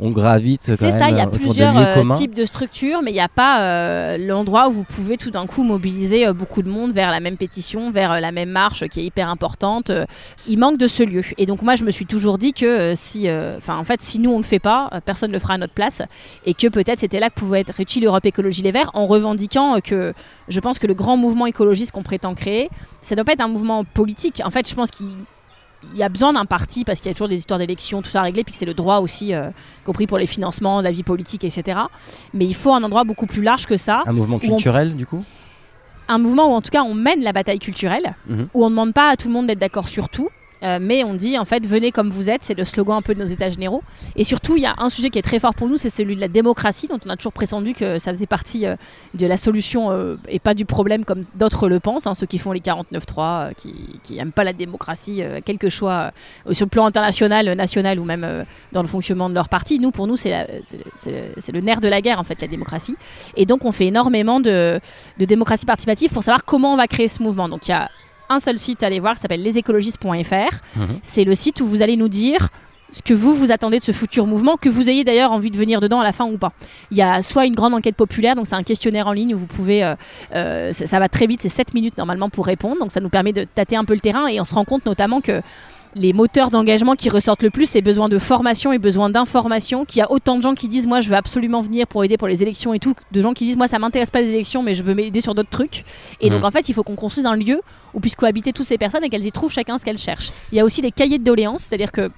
on 0.00 0.10
gravite. 0.10 0.62
C'est 0.62 0.90
ça, 0.90 1.08
il 1.10 1.16
y 1.16 1.20
a 1.20 1.26
plusieurs 1.26 1.76
euh, 1.76 2.02
types 2.14 2.34
de 2.34 2.44
structures, 2.44 3.00
mais 3.02 3.10
il 3.10 3.14
n'y 3.14 3.20
a 3.20 3.28
pas 3.28 4.18
l'endroit 4.18 4.68
où 4.68 4.72
vous 4.72 4.84
pouvez 4.84 5.16
tout 5.16 5.30
d'un 5.30 5.46
coup 5.46 5.62
mobiliser 5.62 6.32
beaucoup 6.32 6.62
de 6.62 6.68
monde 6.68 6.92
vers 6.92 7.10
la 7.10 7.20
même 7.20 7.36
pétition 7.36 7.90
vers 7.94 8.12
euh, 8.12 8.20
la 8.20 8.32
même 8.32 8.50
marche 8.50 8.86
qui 8.88 9.00
est 9.00 9.04
hyper 9.04 9.30
importante. 9.30 9.88
Euh, 9.88 10.04
il 10.46 10.58
manque 10.58 10.76
de 10.76 10.86
ce 10.86 11.02
lieu. 11.02 11.22
Et 11.38 11.46
donc 11.46 11.62
moi, 11.62 11.76
je 11.76 11.84
me 11.84 11.90
suis 11.90 12.04
toujours 12.04 12.36
dit 12.36 12.52
que 12.52 12.66
euh, 12.66 12.92
si, 12.94 13.30
enfin 13.56 13.78
en 13.78 13.84
fait, 13.84 14.02
si 14.02 14.18
nous 14.18 14.30
on 14.30 14.38
ne 14.38 14.42
le 14.42 14.46
fait 14.46 14.58
pas, 14.58 14.90
personne 15.06 15.30
ne 15.30 15.34
le 15.34 15.38
fera 15.38 15.54
à 15.54 15.58
notre 15.58 15.72
place, 15.72 16.02
et 16.44 16.52
que 16.52 16.66
peut-être 16.66 17.00
c'était 17.00 17.20
là 17.20 17.30
que 17.30 17.34
pouvait 17.34 17.60
être 17.60 17.80
utile 17.80 18.04
Europe 18.04 18.26
Écologie 18.26 18.62
Les 18.62 18.72
Verts, 18.72 18.90
en 18.92 19.06
revendiquant 19.06 19.80
que 19.80 20.12
je 20.48 20.60
pense 20.60 20.78
que 20.78 20.86
le 20.86 20.94
grand 20.94 21.16
mouvement 21.16 21.46
écologiste 21.46 21.92
qu'on 21.92 22.02
prétend 22.02 22.34
créer, 22.34 22.68
ça 23.00 23.14
ne 23.14 23.16
doit 23.16 23.24
pas 23.24 23.32
être 23.32 23.40
un 23.40 23.48
mouvement 23.48 23.84
politique. 23.84 24.42
En 24.44 24.50
fait, 24.50 24.68
je 24.68 24.74
pense 24.74 24.90
qu'il 24.90 25.08
y 25.94 26.02
a 26.02 26.08
besoin 26.08 26.32
d'un 26.32 26.44
parti 26.44 26.84
parce 26.84 27.00
qu'il 27.00 27.08
y 27.08 27.12
a 27.12 27.14
toujours 27.14 27.28
des 27.28 27.38
histoires 27.38 27.58
d'élections, 27.58 28.02
tout 28.02 28.10
ça 28.10 28.20
à 28.20 28.24
régler, 28.24 28.44
puis 28.44 28.52
que 28.52 28.58
c'est 28.58 28.66
le 28.66 28.74
droit 28.74 28.98
aussi, 28.98 29.32
compris 29.84 30.06
pour 30.06 30.18
les 30.18 30.26
financements, 30.26 30.80
la 30.80 30.90
vie 30.90 31.02
politique, 31.02 31.44
etc. 31.44 31.80
Mais 32.32 32.44
il 32.44 32.54
faut 32.54 32.72
un 32.72 32.82
endroit 32.82 33.04
beaucoup 33.04 33.26
plus 33.26 33.42
large 33.42 33.66
que 33.66 33.76
ça. 33.76 34.02
Un 34.06 34.12
mouvement 34.12 34.38
culturel, 34.38 34.96
du 34.96 35.06
coup? 35.06 35.24
Un 36.08 36.18
mouvement 36.18 36.52
où 36.52 36.54
en 36.54 36.60
tout 36.60 36.70
cas 36.70 36.82
on 36.82 36.94
mène 36.94 37.22
la 37.22 37.32
bataille 37.32 37.58
culturelle, 37.58 38.14
mhm. 38.26 38.48
où 38.54 38.64
on 38.64 38.66
ne 38.66 38.70
demande 38.70 38.94
pas 38.94 39.08
à 39.10 39.16
tout 39.16 39.28
le 39.28 39.34
monde 39.34 39.46
d'être 39.46 39.58
d'accord 39.58 39.88
sur 39.88 40.08
tout, 40.08 40.28
euh, 40.64 40.78
mais 40.80 41.04
on 41.04 41.14
dit 41.14 41.38
en 41.38 41.44
fait 41.44 41.66
venez 41.66 41.92
comme 41.92 42.10
vous 42.10 42.30
êtes, 42.30 42.42
c'est 42.42 42.56
le 42.56 42.64
slogan 42.64 42.96
un 42.96 43.02
peu 43.02 43.14
de 43.14 43.20
nos 43.20 43.26
états 43.26 43.50
généraux. 43.50 43.82
Et 44.16 44.24
surtout, 44.24 44.56
il 44.56 44.62
y 44.62 44.66
a 44.66 44.74
un 44.78 44.88
sujet 44.88 45.10
qui 45.10 45.18
est 45.18 45.22
très 45.22 45.38
fort 45.38 45.54
pour 45.54 45.68
nous, 45.68 45.76
c'est 45.76 45.90
celui 45.90 46.16
de 46.16 46.20
la 46.20 46.28
démocratie, 46.28 46.88
dont 46.88 46.98
on 47.04 47.10
a 47.10 47.16
toujours 47.16 47.32
pressendu 47.32 47.74
que 47.74 47.98
ça 47.98 48.10
faisait 48.12 48.26
partie 48.26 48.66
euh, 48.66 48.76
de 49.14 49.26
la 49.26 49.36
solution 49.36 49.90
euh, 49.90 50.16
et 50.28 50.38
pas 50.38 50.54
du 50.54 50.64
problème 50.64 51.04
comme 51.04 51.20
d'autres 51.34 51.68
le 51.68 51.80
pensent, 51.80 52.06
hein, 52.06 52.14
ceux 52.14 52.26
qui 52.26 52.38
font 52.38 52.52
les 52.52 52.60
49-3, 52.60 53.54
qui 53.54 54.14
n'aiment 54.14 54.32
pas 54.32 54.44
la 54.44 54.52
démocratie, 54.52 55.22
quel 55.44 55.58
que 55.58 55.68
sur 55.68 55.88
le 55.88 56.66
plan 56.66 56.86
international, 56.86 57.52
national 57.54 57.98
ou 57.98 58.04
même 58.04 58.44
dans 58.72 58.82
le 58.82 58.88
fonctionnement 58.88 59.28
de 59.28 59.34
leur 59.34 59.48
parti. 59.48 59.78
Nous, 59.78 59.90
pour 59.90 60.06
nous, 60.06 60.16
c'est 60.16 60.46
le 61.52 61.60
nerf 61.60 61.80
de 61.80 61.88
la 61.88 62.00
guerre 62.00 62.18
en 62.18 62.24
fait, 62.24 62.40
la 62.40 62.48
démocratie. 62.48 62.96
Et 63.36 63.46
donc 63.46 63.64
on 63.64 63.72
fait 63.72 63.86
énormément 63.86 64.40
de, 64.40 64.80
de 65.18 65.24
démocratie 65.24 65.66
participative 65.66 66.10
pour 66.10 66.22
savoir 66.22 66.44
comment 66.44 66.74
on 66.74 66.76
va 66.76 66.86
créer 66.86 67.08
ce 67.08 67.22
mouvement. 67.22 67.48
Donc 67.48 67.66
il 67.68 67.70
y 67.70 67.74
a 67.74 67.88
un 68.34 68.40
seul 68.40 68.58
site 68.58 68.82
à 68.82 68.86
aller 68.86 69.00
voir 69.00 69.14
qui 69.14 69.20
s'appelle 69.20 69.42
lesécologistes.fr. 69.42 70.54
Mhm. 70.76 70.86
C'est 71.02 71.24
le 71.24 71.34
site 71.34 71.60
où 71.60 71.66
vous 71.66 71.82
allez 71.82 71.96
nous 71.96 72.08
dire 72.08 72.48
ce 72.94 73.02
que 73.02 73.12
vous 73.12 73.34
vous 73.34 73.50
attendez 73.50 73.78
de 73.78 73.82
ce 73.82 73.90
futur 73.90 74.26
mouvement, 74.26 74.56
que 74.56 74.68
vous 74.68 74.88
ayez 74.88 75.02
d'ailleurs 75.02 75.32
envie 75.32 75.50
de 75.50 75.56
venir 75.56 75.80
dedans 75.80 76.00
à 76.00 76.04
la 76.04 76.12
fin 76.12 76.26
ou 76.26 76.38
pas. 76.38 76.52
Il 76.92 76.96
y 76.96 77.02
a 77.02 77.22
soit 77.22 77.44
une 77.44 77.54
grande 77.54 77.74
enquête 77.74 77.96
populaire, 77.96 78.36
donc 78.36 78.46
c'est 78.46 78.54
un 78.54 78.62
questionnaire 78.62 79.08
en 79.08 79.12
ligne 79.12 79.34
où 79.34 79.38
vous 79.38 79.46
pouvez, 79.46 79.82
euh, 79.82 79.96
euh, 80.34 80.72
ça, 80.72 81.00
va 81.00 81.08
très 81.08 81.26
vite, 81.26 81.40
c'est 81.42 81.48
7 81.48 81.74
minutes 81.74 81.98
normalement 81.98 82.30
pour 82.30 82.46
répondre, 82.46 82.78
donc 82.78 82.92
ça 82.92 83.00
nous 83.00 83.08
permet 83.08 83.32
de 83.32 83.44
tâter 83.52 83.74
un 83.74 83.84
peu 83.84 83.94
le 83.94 84.00
terrain 84.00 84.28
et 84.28 84.40
on 84.40 84.44
se 84.44 84.54
rend 84.54 84.64
compte 84.64 84.86
notamment 84.86 85.20
que 85.20 85.42
les 85.96 86.12
moteurs 86.12 86.50
d'engagement 86.50 86.94
qui 86.94 87.08
ressortent 87.08 87.42
le 87.42 87.50
plus, 87.50 87.66
c'est 87.66 87.82
besoin 87.82 88.08
de 88.08 88.18
formation 88.18 88.72
et 88.72 88.78
besoin 88.78 89.10
d'information. 89.10 89.84
Qu'il 89.84 90.00
y 90.00 90.02
a 90.02 90.10
autant 90.10 90.36
de 90.36 90.42
gens 90.42 90.54
qui 90.54 90.68
disent 90.68 90.86
moi 90.86 91.00
je 91.00 91.08
veux 91.08 91.16
absolument 91.16 91.60
venir 91.60 91.86
pour 91.86 92.04
aider 92.04 92.16
pour 92.16 92.28
les 92.28 92.42
élections 92.42 92.74
et 92.74 92.78
tout, 92.78 92.94
de 93.12 93.20
gens 93.20 93.32
qui 93.32 93.44
disent 93.46 93.56
moi 93.56 93.68
ça 93.68 93.78
m'intéresse 93.78 94.10
pas 94.10 94.20
les 94.20 94.30
élections 94.30 94.62
mais 94.62 94.74
je 94.74 94.82
veux 94.82 94.94
m'aider 94.94 95.20
sur 95.20 95.34
d'autres 95.34 95.50
trucs. 95.50 95.84
Et 96.20 96.30
donc 96.30 96.42
mmh. 96.42 96.46
en 96.46 96.50
fait 96.50 96.68
il 96.68 96.74
faut 96.74 96.82
qu'on 96.82 96.96
construise 96.96 97.26
un 97.26 97.36
lieu 97.36 97.60
où 97.92 98.00
puissent 98.00 98.16
cohabiter 98.16 98.52
toutes 98.52 98.66
ces 98.66 98.78
personnes 98.78 99.04
et 99.04 99.08
qu'elles 99.08 99.26
y 99.26 99.32
trouvent 99.32 99.52
chacun 99.52 99.78
ce 99.78 99.84
qu'elles 99.84 99.98
cherchent. 99.98 100.32
Il 100.52 100.58
y 100.58 100.60
a 100.60 100.64
aussi 100.64 100.80
des 100.82 100.90
cahiers 100.90 101.18
de 101.18 101.24
doléances, 101.24 101.64
c'est-à-dire 101.64 101.92
que 101.92 102.10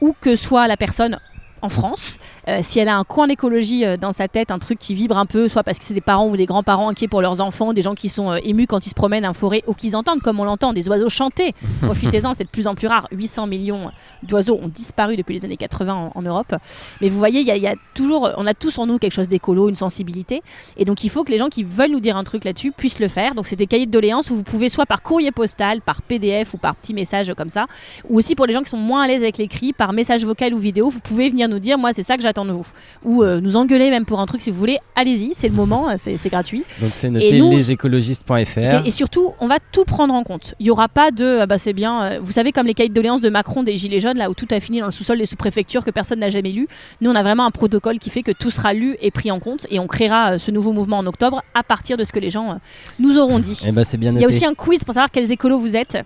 où 0.00 0.14
que 0.20 0.36
soit 0.36 0.66
la 0.66 0.76
personne 0.76 1.18
en 1.62 1.68
France. 1.68 2.18
Euh, 2.48 2.60
si 2.62 2.78
elle 2.78 2.88
a 2.88 2.96
un 2.96 3.04
coin 3.04 3.26
d'écologie 3.26 3.84
euh, 3.84 3.96
dans 3.96 4.12
sa 4.12 4.28
tête, 4.28 4.50
un 4.50 4.58
truc 4.58 4.78
qui 4.78 4.94
vibre 4.94 5.16
un 5.18 5.26
peu, 5.26 5.48
soit 5.48 5.62
parce 5.62 5.78
que 5.78 5.84
c'est 5.84 5.94
des 5.94 6.00
parents 6.00 6.28
ou 6.28 6.36
des 6.36 6.46
grands-parents 6.46 6.88
inquiets 6.88 7.08
pour 7.08 7.22
leurs 7.22 7.40
enfants, 7.40 7.72
des 7.72 7.82
gens 7.82 7.94
qui 7.94 8.08
sont 8.08 8.30
euh, 8.30 8.38
émus 8.42 8.66
quand 8.66 8.86
ils 8.86 8.90
se 8.90 8.94
promènent 8.94 9.26
en 9.26 9.34
forêt 9.34 9.62
ou 9.66 9.74
qu'ils 9.74 9.96
entendent, 9.96 10.20
comme 10.20 10.40
on 10.40 10.44
l'entend, 10.44 10.72
des 10.72 10.88
oiseaux 10.88 11.08
chanter. 11.08 11.54
Profitez-en, 11.82 12.34
c'est 12.34 12.44
de 12.44 12.48
plus 12.48 12.66
en 12.66 12.74
plus 12.74 12.86
rare. 12.86 13.06
800 13.12 13.46
millions 13.46 13.90
d'oiseaux 14.22 14.58
ont 14.60 14.68
disparu 14.68 15.16
depuis 15.16 15.34
les 15.34 15.44
années 15.44 15.56
80 15.56 16.12
en, 16.14 16.22
Europe. 16.22 16.54
Mais 17.00 17.08
vous 17.08 17.18
voyez, 17.18 17.40
il 17.40 17.46
y, 17.46 17.66
a 17.66 17.74
toujours, 17.94 18.30
on 18.36 18.46
a 18.46 18.54
tous 18.54 18.78
en 18.78 18.86
nous 18.86 18.98
quelque 18.98 19.14
chose 19.14 19.28
d'écolo, 19.28 19.68
une 19.68 19.74
sensibilité. 19.74 20.42
Et 20.76 20.84
donc 20.84 21.02
il 21.02 21.08
faut 21.08 21.24
que 21.24 21.32
les 21.32 21.38
gens 21.38 21.48
qui 21.48 21.64
veulent 21.64 21.90
nous 21.90 22.00
dire 22.00 22.16
un 22.16 22.24
truc 22.24 22.44
là-dessus 22.44 22.72
puissent 22.72 23.00
le 23.00 23.08
faire. 23.08 23.34
Donc 23.34 23.46
c'est 23.46 23.56
des 23.56 23.66
cahiers 23.66 23.86
de 23.86 23.90
doléances 23.90 24.30
où 24.30 24.34
vous 24.34 24.42
pouvez 24.42 24.68
soit 24.68 24.86
par 24.86 25.02
courrier 25.02 25.32
postal, 25.32 25.80
par 25.80 26.02
PDF 26.02 26.54
ou 26.54 26.58
par 26.58 26.76
petit 26.76 26.94
message 26.94 27.32
comme 27.34 27.48
ça, 27.48 27.66
ou 28.08 28.18
aussi 28.18 28.34
pour 28.34 28.46
les 28.46 28.52
gens 28.52 28.62
qui 28.62 28.70
sont 28.70 28.76
moins 28.76 29.02
à 29.02 29.06
l'aise 29.06 29.22
avec 29.22 29.38
l'écrit, 29.38 29.72
par 29.72 29.92
message 29.92 30.24
vocal 30.24 30.54
ou 30.54 30.58
vidéo, 30.58 30.90
vous 30.90 31.00
pouvez 31.00 31.28
venir 31.28 31.48
nous 31.50 31.58
dire, 31.58 31.78
moi 31.78 31.92
c'est 31.92 32.02
ça 32.02 32.16
que 32.16 32.22
j'attends 32.22 32.44
de 32.44 32.52
vous. 32.52 32.66
Ou 33.04 33.22
euh, 33.22 33.40
nous 33.40 33.56
engueuler 33.56 33.90
même 33.90 34.04
pour 34.04 34.20
un 34.20 34.26
truc 34.26 34.40
si 34.40 34.50
vous 34.50 34.58
voulez, 34.58 34.78
allez-y, 34.94 35.32
c'est 35.34 35.48
le 35.48 35.54
moment, 35.54 35.88
c'est 35.98 36.28
gratuit. 36.28 36.64
Donc 36.80 36.90
c'est 36.92 37.10
noté 37.10 37.32
lesécologistes.fr. 37.32 38.86
Et 38.86 38.90
surtout, 38.90 39.32
on 39.40 39.48
va 39.48 39.58
tout 39.72 39.84
prendre 39.84 40.14
en 40.14 40.22
compte. 40.22 40.54
Il 40.58 40.64
n'y 40.64 40.70
aura 40.70 40.88
pas 40.88 41.10
de, 41.10 41.38
ah 41.40 41.46
bah 41.46 41.58
c'est 41.58 41.72
bien, 41.72 42.02
euh, 42.02 42.20
vous 42.22 42.32
savez 42.32 42.52
comme 42.52 42.66
les 42.66 42.74
cahiers 42.74 42.88
de 42.88 42.94
doléances 42.94 43.20
de 43.20 43.30
Macron 43.30 43.62
des 43.62 43.76
Gilets 43.76 44.00
jaunes, 44.00 44.18
là 44.18 44.30
où 44.30 44.34
tout 44.34 44.48
a 44.50 44.60
fini 44.60 44.80
dans 44.80 44.86
le 44.86 44.92
sous-sol 44.92 45.18
des 45.18 45.26
sous-préfectures 45.26 45.84
que 45.84 45.90
personne 45.90 46.20
n'a 46.20 46.30
jamais 46.30 46.52
lu. 46.52 46.68
Nous, 47.00 47.10
on 47.10 47.14
a 47.14 47.22
vraiment 47.22 47.44
un 47.46 47.50
protocole 47.50 47.98
qui 47.98 48.10
fait 48.10 48.22
que 48.22 48.32
tout 48.32 48.50
sera 48.50 48.72
lu 48.72 48.96
et 49.00 49.10
pris 49.10 49.30
en 49.30 49.40
compte 49.40 49.66
et 49.70 49.78
on 49.78 49.86
créera 49.86 50.32
euh, 50.32 50.38
ce 50.38 50.50
nouveau 50.50 50.72
mouvement 50.72 50.98
en 50.98 51.06
octobre 51.06 51.42
à 51.54 51.62
partir 51.62 51.96
de 51.96 52.04
ce 52.04 52.12
que 52.12 52.18
les 52.18 52.30
gens 52.30 52.58
nous 52.98 53.18
auront 53.18 53.38
dit. 53.38 53.60
Et 53.64 53.72
eh 53.76 53.84
c'est 53.84 53.98
bien 53.98 54.12
Il 54.12 54.20
y 54.20 54.24
a 54.24 54.28
aussi 54.28 54.44
un 54.44 54.54
quiz 54.54 54.84
pour 54.84 54.94
savoir 54.94 55.10
quels 55.10 55.30
écolos 55.32 55.58
vous 55.58 55.76
êtes. 55.76 55.98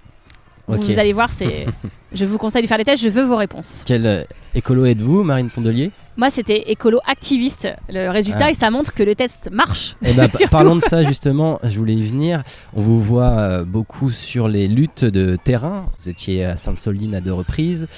Vous 0.67 0.99
allez 0.99 1.13
voir, 1.13 1.31
c'est. 1.33 1.67
je 2.13 2.25
vous 2.25 2.39
conseille 2.39 2.63
de 2.63 2.67
faire 2.67 2.79
les 2.79 2.85
tests. 2.85 3.03
Je 3.03 3.09
veux 3.09 3.25
vos 3.25 3.37
réponses. 3.37 3.83
Quel 3.87 4.27
écolo 4.55 4.87
êtes-vous, 4.87 5.23
Marine 5.23 5.51
Pondelier 5.51 5.91
moi, 6.17 6.31
c'était 6.31 6.71
écolo 6.71 7.01
activiste 7.07 7.69
le 7.89 8.09
résultat 8.09 8.45
ah. 8.45 8.51
et 8.51 8.55
ça 8.55 8.71
montre 8.71 8.95
que 8.95 9.03
le 9.03 9.17
test 9.17 9.51
marche. 9.51 9.97
Eh 10.07 10.15
ben, 10.15 10.31
parlons 10.51 10.77
de 10.77 10.81
ça 10.81 11.03
justement, 11.03 11.59
je 11.65 11.77
voulais 11.77 11.95
y 11.95 12.05
venir. 12.05 12.45
On 12.75 12.83
vous 12.83 13.03
voit 13.03 13.31
euh, 13.31 13.65
beaucoup 13.65 14.11
sur 14.11 14.47
les 14.47 14.69
luttes 14.69 15.05
de 15.05 15.37
terrain. 15.43 15.87
Vous 15.99 16.09
étiez 16.09 16.45
à 16.45 16.57
Sainte-Soline 16.57 17.17
à 17.17 17.21
deux 17.21 17.33
reprises, 17.33 17.89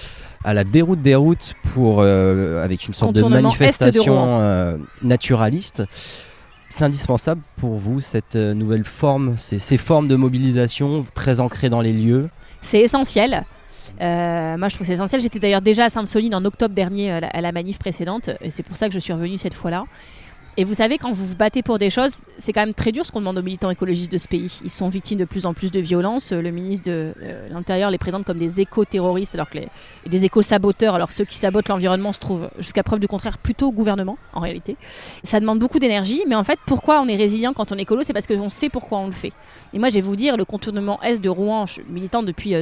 à 0.45 0.55
la 0.55 0.65
déroute 0.65 1.03
des 1.03 1.15
routes 1.15 1.53
pour, 1.75 2.01
euh, 2.01 2.65
avec 2.65 2.87
une 2.89 2.95
sorte 2.95 3.15
de 3.15 3.23
manifestation 3.23 4.39
euh, 4.41 4.77
naturaliste. 5.03 5.83
C'est 6.71 6.85
indispensable 6.85 7.41
pour 7.57 7.77
vous 7.77 8.01
cette 8.01 8.37
nouvelle 8.37 8.85
forme, 8.85 9.39
ces, 9.39 9.59
ces 9.59 9.77
formes 9.77 10.09
de 10.09 10.17
mobilisation 10.17 11.07
très 11.15 11.41
ancrées 11.41 11.71
dans 11.71 11.81
les 11.81 11.93
lieux 11.93 12.29
C'est 12.61 12.81
essentiel. 12.81 13.45
Euh, 14.01 14.57
moi, 14.57 14.69
je 14.69 14.75
trouve 14.75 14.87
c'est 14.87 14.95
essentiel. 14.95 15.21
J'étais 15.21 15.39
d'ailleurs 15.39 15.63
déjà 15.63 15.85
à 15.85 15.89
Sainte-Soline 15.89 16.35
en 16.35 16.45
octobre 16.45 16.75
dernier 16.75 17.13
euh, 17.13 17.21
à 17.23 17.41
la 17.41 17.53
manif 17.53 17.79
précédente, 17.79 18.31
et 18.41 18.51
c'est 18.51 18.63
pour 18.63 18.77
ça 18.77 18.89
que 18.89 18.95
je 18.95 18.99
suis 18.99 19.13
revenue 19.13 19.39
cette 19.39 19.55
fois-là. 19.55 19.85
Et 20.59 20.65
vous 20.65 20.73
savez, 20.73 20.97
quand 20.97 21.13
vous 21.13 21.27
vous 21.27 21.37
battez 21.37 21.63
pour 21.63 21.79
des 21.79 21.91
choses, 21.91 22.25
c'est 22.39 22.55
quand 22.55 22.63
même 22.63 22.73
très 22.73 22.91
dur 22.91 23.05
ce 23.05 23.13
qu'on 23.13 23.21
demande 23.21 23.37
aux 23.37 23.43
militants 23.43 23.69
écologistes 23.69 24.11
de 24.11 24.17
ce 24.17 24.27
pays. 24.27 24.61
Ils 24.65 24.71
sont 24.71 24.89
victimes 24.89 25.19
de 25.19 25.27
plus 25.27 25.45
en 25.45 25.53
plus 25.53 25.71
de 25.71 25.81
violences. 25.81 26.33
Le 26.33 26.51
ministre 26.51 26.89
de 26.89 27.13
euh, 27.23 27.49
l'Intérieur 27.51 27.91
les 27.91 27.99
présente 27.99 28.25
comme 28.25 28.39
des 28.39 28.63
éco-terroristes, 28.63 29.35
alors 29.35 29.51
que 29.51 29.59
des 30.07 30.25
éco-saboteurs, 30.25 30.95
alors 30.95 31.09
que 31.09 31.15
ceux 31.15 31.27
qui 31.27 31.37
sabotent 31.37 31.69
l'environnement 31.69 32.15
se 32.15 32.21
trouvent, 32.21 32.49
jusqu'à 32.59 32.83
preuve 32.83 33.01
du 33.01 33.07
contraire, 33.07 33.37
plutôt 33.37 33.69
au 33.69 33.73
gouvernement, 33.73 34.17
en 34.33 34.41
réalité. 34.41 34.79
Ça 35.23 35.41
demande 35.41 35.59
beaucoup 35.59 35.79
d'énergie, 35.79 36.23
mais 36.27 36.37
en 36.37 36.45
fait, 36.45 36.59
pourquoi 36.67 37.03
on 37.03 37.09
est 37.09 37.17
résilient 37.17 37.53
quand 37.53 37.71
on 37.71 37.77
est 37.77 37.83
écolo? 37.83 38.03
C'est 38.03 38.15
parce 38.15 38.27
qu'on 38.27 38.49
sait 38.49 38.71
pourquoi 38.71 38.99
on 38.99 39.07
le 39.07 39.13
fait. 39.13 39.33
Et 39.75 39.79
moi, 39.79 39.91
je 39.91 39.95
vais 39.95 40.01
vous 40.01 40.17
dire, 40.17 40.39
le 40.39 40.47
contournement 40.47 41.03
Est 41.03 41.21
de 41.21 41.29
Rouen, 41.29 41.67
je 41.67 41.75
suis 41.75 41.85
militante 41.87 42.25
depuis 42.25 42.55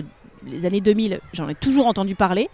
les 0.44 0.66
années 0.66 0.80
2000, 0.80 1.20
j'en 1.32 1.48
ai 1.48 1.54
toujours 1.54 1.86
entendu 1.86 2.16
parler. 2.16 2.50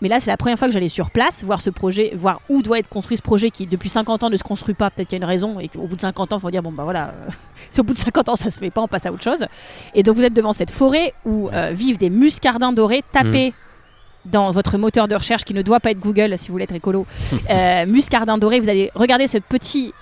Mais 0.00 0.08
là, 0.08 0.20
c'est 0.20 0.30
la 0.30 0.36
première 0.36 0.58
fois 0.58 0.68
que 0.68 0.74
j'allais 0.74 0.88
sur 0.88 1.10
place, 1.10 1.44
voir 1.44 1.60
ce 1.60 1.70
projet, 1.70 2.12
voir 2.16 2.40
où 2.48 2.62
doit 2.62 2.78
être 2.78 2.88
construit 2.88 3.16
ce 3.16 3.22
projet 3.22 3.50
qui, 3.50 3.66
depuis 3.66 3.88
50 3.88 4.24
ans, 4.24 4.30
ne 4.30 4.36
se 4.36 4.42
construit 4.42 4.74
pas. 4.74 4.90
Peut-être 4.90 5.08
qu'il 5.08 5.18
y 5.18 5.22
a 5.22 5.24
une 5.24 5.28
raison 5.28 5.60
et 5.60 5.68
qu'au 5.68 5.86
bout 5.86 5.96
de 5.96 6.00
50 6.00 6.32
ans, 6.32 6.36
il 6.36 6.40
faut 6.40 6.50
dire 6.50 6.62
bon, 6.62 6.72
bah 6.72 6.84
voilà, 6.84 7.08
euh, 7.08 7.30
si 7.70 7.80
au 7.80 7.84
bout 7.84 7.92
de 7.92 7.98
50 7.98 8.28
ans 8.28 8.36
ça 8.36 8.50
se 8.50 8.58
fait 8.58 8.70
pas, 8.70 8.82
on 8.82 8.88
passe 8.88 9.06
à 9.06 9.12
autre 9.12 9.22
chose. 9.22 9.46
Et 9.94 10.02
donc, 10.02 10.16
vous 10.16 10.24
êtes 10.24 10.34
devant 10.34 10.52
cette 10.52 10.70
forêt 10.70 11.14
où 11.24 11.48
euh, 11.48 11.70
vivent 11.72 11.98
des 11.98 12.10
muscardins 12.10 12.72
dorés. 12.72 13.02
Tapez 13.12 13.50
mmh. 13.50 14.30
dans 14.30 14.50
votre 14.50 14.78
moteur 14.78 15.08
de 15.08 15.14
recherche 15.14 15.44
qui 15.44 15.54
ne 15.54 15.62
doit 15.62 15.80
pas 15.80 15.92
être 15.92 16.00
Google 16.00 16.36
si 16.38 16.48
vous 16.48 16.54
voulez 16.54 16.64
être 16.64 16.74
écolo. 16.74 17.06
euh, 17.50 17.86
muscardin 17.86 18.38
doré, 18.38 18.60
vous 18.60 18.68
allez 18.68 18.90
regarder 18.94 19.26
ce 19.26 19.38
petit 19.38 19.92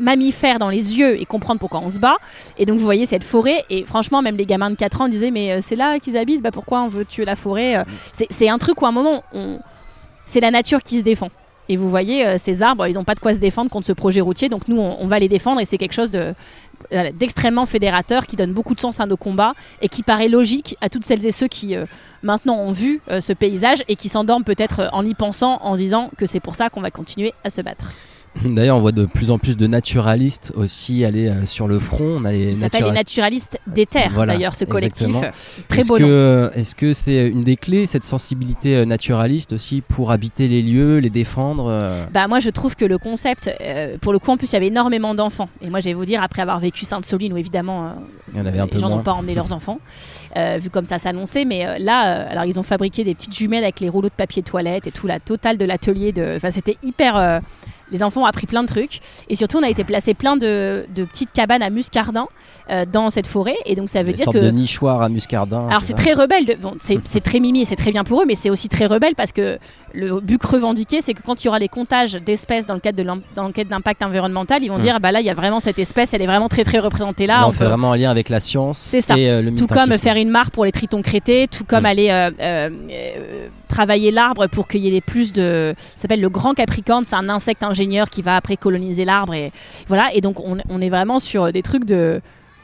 mammifère 0.00 0.58
dans 0.58 0.70
les 0.70 0.98
yeux 0.98 1.20
et 1.20 1.24
comprendre 1.24 1.60
pourquoi 1.60 1.80
on 1.80 1.90
se 1.90 2.00
bat. 2.00 2.16
Et 2.58 2.66
donc 2.66 2.78
vous 2.78 2.84
voyez 2.84 3.06
cette 3.06 3.24
forêt 3.24 3.64
et 3.70 3.84
franchement 3.84 4.22
même 4.22 4.36
les 4.36 4.46
gamins 4.46 4.70
de 4.70 4.76
4 4.76 5.02
ans 5.02 5.08
disaient 5.08 5.30
mais 5.30 5.52
euh, 5.52 5.58
c'est 5.60 5.76
là 5.76 5.98
qu'ils 5.98 6.16
habitent, 6.16 6.42
bah 6.42 6.50
pourquoi 6.50 6.82
on 6.82 6.88
veut 6.88 7.04
tuer 7.04 7.24
la 7.24 7.36
forêt 7.36 7.76
euh? 7.76 7.84
C'est 8.30 8.48
un 8.48 8.58
truc 8.58 8.80
où 8.82 8.86
à 8.86 8.88
un 8.88 8.92
moment 8.92 9.22
c'est 10.26 10.40
la 10.40 10.50
nature 10.50 10.82
qui 10.82 10.98
se 10.98 11.02
défend. 11.02 11.28
Et 11.68 11.76
vous 11.76 11.88
voyez, 11.88 12.26
euh, 12.26 12.36
ces 12.36 12.64
arbres, 12.64 12.88
ils 12.88 12.94
n'ont 12.94 13.04
pas 13.04 13.14
de 13.14 13.20
quoi 13.20 13.32
se 13.32 13.38
défendre 13.38 13.70
contre 13.70 13.86
ce 13.86 13.92
projet 13.92 14.20
routier. 14.20 14.48
Donc 14.48 14.66
nous, 14.66 14.80
on, 14.80 15.06
va 15.06 15.20
les 15.20 15.28
défendre 15.28 15.60
et 15.60 15.64
c'est 15.64 15.78
quelque 15.78 15.92
chose 15.92 16.10
d'extrêmement 16.10 17.64
fédérateur 17.64 18.26
qui 18.26 18.34
donne 18.34 18.52
beaucoup 18.52 18.74
de 18.74 18.80
sens 18.80 18.98
à 18.98 19.06
nos 19.06 19.16
combats 19.16 19.52
et 19.80 19.88
qui 19.88 20.02
paraît 20.02 20.26
logique 20.26 20.76
à 20.80 20.88
toutes 20.88 21.04
celles 21.04 21.24
et 21.24 21.30
ceux 21.30 21.46
qui 21.46 21.76
maintenant 22.24 22.56
ont 22.56 22.72
vu 22.72 23.00
ce 23.08 23.32
paysage 23.32 23.84
et 23.86 23.94
qui 23.94 24.08
s'endorment 24.08 24.42
peut-être 24.42 24.88
en 24.92 25.06
y 25.06 25.14
pensant 25.14 25.58
en 25.62 25.76
disant 25.76 26.10
que 26.18 26.26
c'est 26.26 26.40
pour 26.40 26.56
ça 26.56 26.70
qu'on 26.70 26.80
va 26.80 26.90
continuer 26.90 27.34
à 27.44 27.50
se 27.50 27.60
battre. 27.60 27.86
D'ailleurs, 28.44 28.76
on 28.76 28.80
voit 28.80 28.92
de 28.92 29.04
plus 29.06 29.30
en 29.30 29.38
plus 29.38 29.56
de 29.56 29.66
naturalistes 29.66 30.52
aussi 30.56 31.04
aller 31.04 31.28
euh, 31.28 31.44
sur 31.46 31.68
le 31.68 31.78
front. 31.78 32.16
On 32.20 32.24
a 32.24 32.32
les 32.32 32.50
Il 32.50 32.56
s'appelle 32.56 32.80
les 32.82 32.86
natura- 32.88 32.94
naturalistes 32.94 33.58
des 33.66 33.86
terres, 33.86 34.10
Voilà, 34.12 34.34
d'ailleurs, 34.34 34.54
ce 34.54 34.64
collectif. 34.64 35.06
exactement. 35.08 35.30
Très 35.68 35.84
beau 35.84 35.96
que, 35.96 36.50
est-ce 36.54 36.74
que 36.74 36.92
c'est 36.92 37.28
une 37.28 37.44
des 37.44 37.56
clés, 37.56 37.86
cette 37.86 38.04
sensibilité 38.04 38.76
euh, 38.76 38.84
naturaliste 38.84 39.52
aussi 39.52 39.82
pour 39.82 40.10
habiter 40.10 40.48
les 40.48 40.62
lieux, 40.62 40.98
les 40.98 41.10
défendre 41.10 41.66
euh, 41.70 42.04
Bah 42.12 42.28
moi 42.28 42.40
je 42.40 42.50
trouve 42.50 42.76
que 42.76 42.84
le 42.84 42.98
concept, 42.98 43.50
euh, 43.60 43.96
pour 44.00 44.12
le 44.12 44.18
coup 44.18 44.30
en 44.30 44.36
plus 44.36 44.50
il 44.50 44.54
y 44.54 44.56
avait 44.56 44.68
énormément 44.68 45.14
d'enfants. 45.14 45.48
Et 45.60 45.68
moi 45.70 45.80
je 45.80 45.86
vais 45.86 45.94
vous 45.94 46.04
dire, 46.04 46.22
après 46.22 46.42
avoir 46.42 46.60
vécu 46.60 46.84
Sainte-Soline 46.84 47.32
où 47.32 47.36
évidemment 47.36 47.84
euh, 48.36 48.40
avait 48.40 48.58
un 48.58 48.64
les 48.64 48.70
peu 48.70 48.78
gens 48.78 48.88
n'ont 48.88 49.02
pas 49.02 49.12
emmené 49.12 49.34
leurs 49.34 49.52
enfants, 49.52 49.78
euh, 50.36 50.58
vu 50.60 50.70
comme 50.70 50.84
ça 50.84 50.98
s'annonçait, 50.98 51.44
mais 51.44 51.78
là, 51.78 52.26
alors 52.28 52.44
ils 52.44 52.58
ont 52.58 52.62
fabriqué 52.64 53.04
des 53.04 53.14
petites 53.14 53.36
jumelles 53.36 53.64
avec 53.64 53.80
les 53.80 53.88
rouleaux 53.88 54.08
de 54.08 54.14
papier 54.14 54.42
toilette 54.42 54.86
et 54.86 54.90
tout 54.92 55.06
la 55.06 55.20
totale 55.20 55.58
de 55.58 55.64
l'atelier. 55.64 56.12
De... 56.12 56.34
Enfin 56.36 56.50
c'était 56.50 56.76
hyper... 56.82 57.40
les 57.90 58.02
enfants 58.02 58.22
ont 58.22 58.26
appris 58.26 58.46
plein 58.46 58.62
de 58.62 58.68
trucs. 58.68 59.00
Et 59.28 59.34
surtout 59.36 59.58
on 59.58 59.62
a 59.62 59.68
été 59.68 59.84
placé 59.84 60.14
plein 60.14 60.36
de, 60.36 60.86
de 60.94 61.04
petites 61.04 61.32
cabanes 61.32 61.62
à 61.62 61.70
muscardin 61.70 62.26
euh, 62.70 62.84
dans 62.90 63.10
cette 63.10 63.26
forêt. 63.26 63.56
Et 63.66 63.74
donc 63.74 63.88
ça 63.88 64.00
veut 64.02 64.12
Des 64.12 64.24
dire 64.24 64.32
que... 64.32 64.38
de 64.38 64.50
nichoirs 64.50 65.02
à 65.02 65.08
muscardin. 65.08 65.68
Alors 65.68 65.82
c'est 65.82 65.94
très 65.94 66.12
rebelle, 66.12 66.44
de- 66.44 66.54
bon, 66.54 66.74
c'est 66.80 67.20
très 67.22 67.40
mimi 67.40 67.62
et 67.62 67.64
c'est 67.64 67.76
très 67.76 67.92
bien 67.92 68.04
pour 68.04 68.22
eux, 68.22 68.24
mais 68.26 68.34
c'est 68.34 68.50
aussi 68.50 68.68
très 68.68 68.86
rebelle 68.86 69.14
parce 69.14 69.32
que 69.32 69.58
le 69.94 70.20
but 70.20 70.42
revendiqué, 70.44 71.00
c'est 71.02 71.14
que 71.14 71.22
quand 71.22 71.42
il 71.42 71.46
y 71.46 71.48
aura 71.48 71.58
les 71.58 71.68
comptages 71.68 72.12
d'espèces 72.14 72.66
dans 72.66 72.74
le 72.74 72.80
cadre 72.80 72.96
de 73.02 73.08
l'enquête 73.36 73.68
d'impact 73.68 74.02
environnemental, 74.02 74.62
ils 74.62 74.68
vont 74.68 74.78
Mm. 74.78 74.82
dire 74.82 75.00
bah 75.00 75.12
là 75.12 75.20
il 75.20 75.26
y 75.26 75.30
a 75.30 75.34
vraiment 75.34 75.60
cette 75.60 75.78
espèce, 75.78 76.14
elle 76.14 76.22
est 76.22 76.26
vraiment 76.26 76.48
très 76.48 76.64
très 76.64 76.78
représentée 76.78 77.26
là. 77.26 77.40
Là, 77.40 77.46
on, 77.46 77.48
on 77.50 77.52
fait 77.52 77.58
peut- 77.60 77.64
vraiment 77.66 77.92
un 77.92 77.96
lien 77.96 78.10
avec 78.10 78.28
la 78.28 78.40
science 78.40 78.78
C'est 78.78 79.00
ça. 79.00 79.16
et 79.18 79.30
euh, 79.30 79.42
le 79.42 79.54
tout 79.54 79.66
comme 79.66 79.90
faire 79.98 80.16
une 80.16 80.30
mare 80.30 80.50
pour 80.50 80.64
les 80.64 80.72
tritons 80.72 81.02
crétés, 81.02 81.48
tout 81.48 81.64
comme 81.64 81.82
Mm. 81.82 81.86
aller 81.86 82.08
euh, 82.10 82.30
euh, 82.40 83.48
travailler 83.68 84.10
l'arbre 84.10 84.46
pour 84.48 84.68
qu'il 84.68 84.80
y 84.82 84.88
ait 84.88 84.92
les 84.92 85.00
plus 85.00 85.32
de. 85.32 85.74
Ça 85.78 86.02
s'appelle 86.02 86.20
le 86.20 86.28
grand 86.28 86.54
capricorne, 86.54 87.04
c'est 87.04 87.16
un 87.16 87.28
insecte 87.28 87.62
ingénieur 87.62 88.10
qui 88.10 88.22
va 88.22 88.36
après 88.36 88.56
coloniser 88.56 89.04
l'arbre 89.04 89.34
et 89.34 89.52
voilà. 89.88 90.08
Et 90.14 90.20
donc 90.20 90.40
on, 90.40 90.58
on 90.68 90.80
est 90.80 90.88
vraiment 90.88 91.18
sur 91.18 91.52
des 91.52 91.62
trucs 91.62 91.84
de 91.84 92.20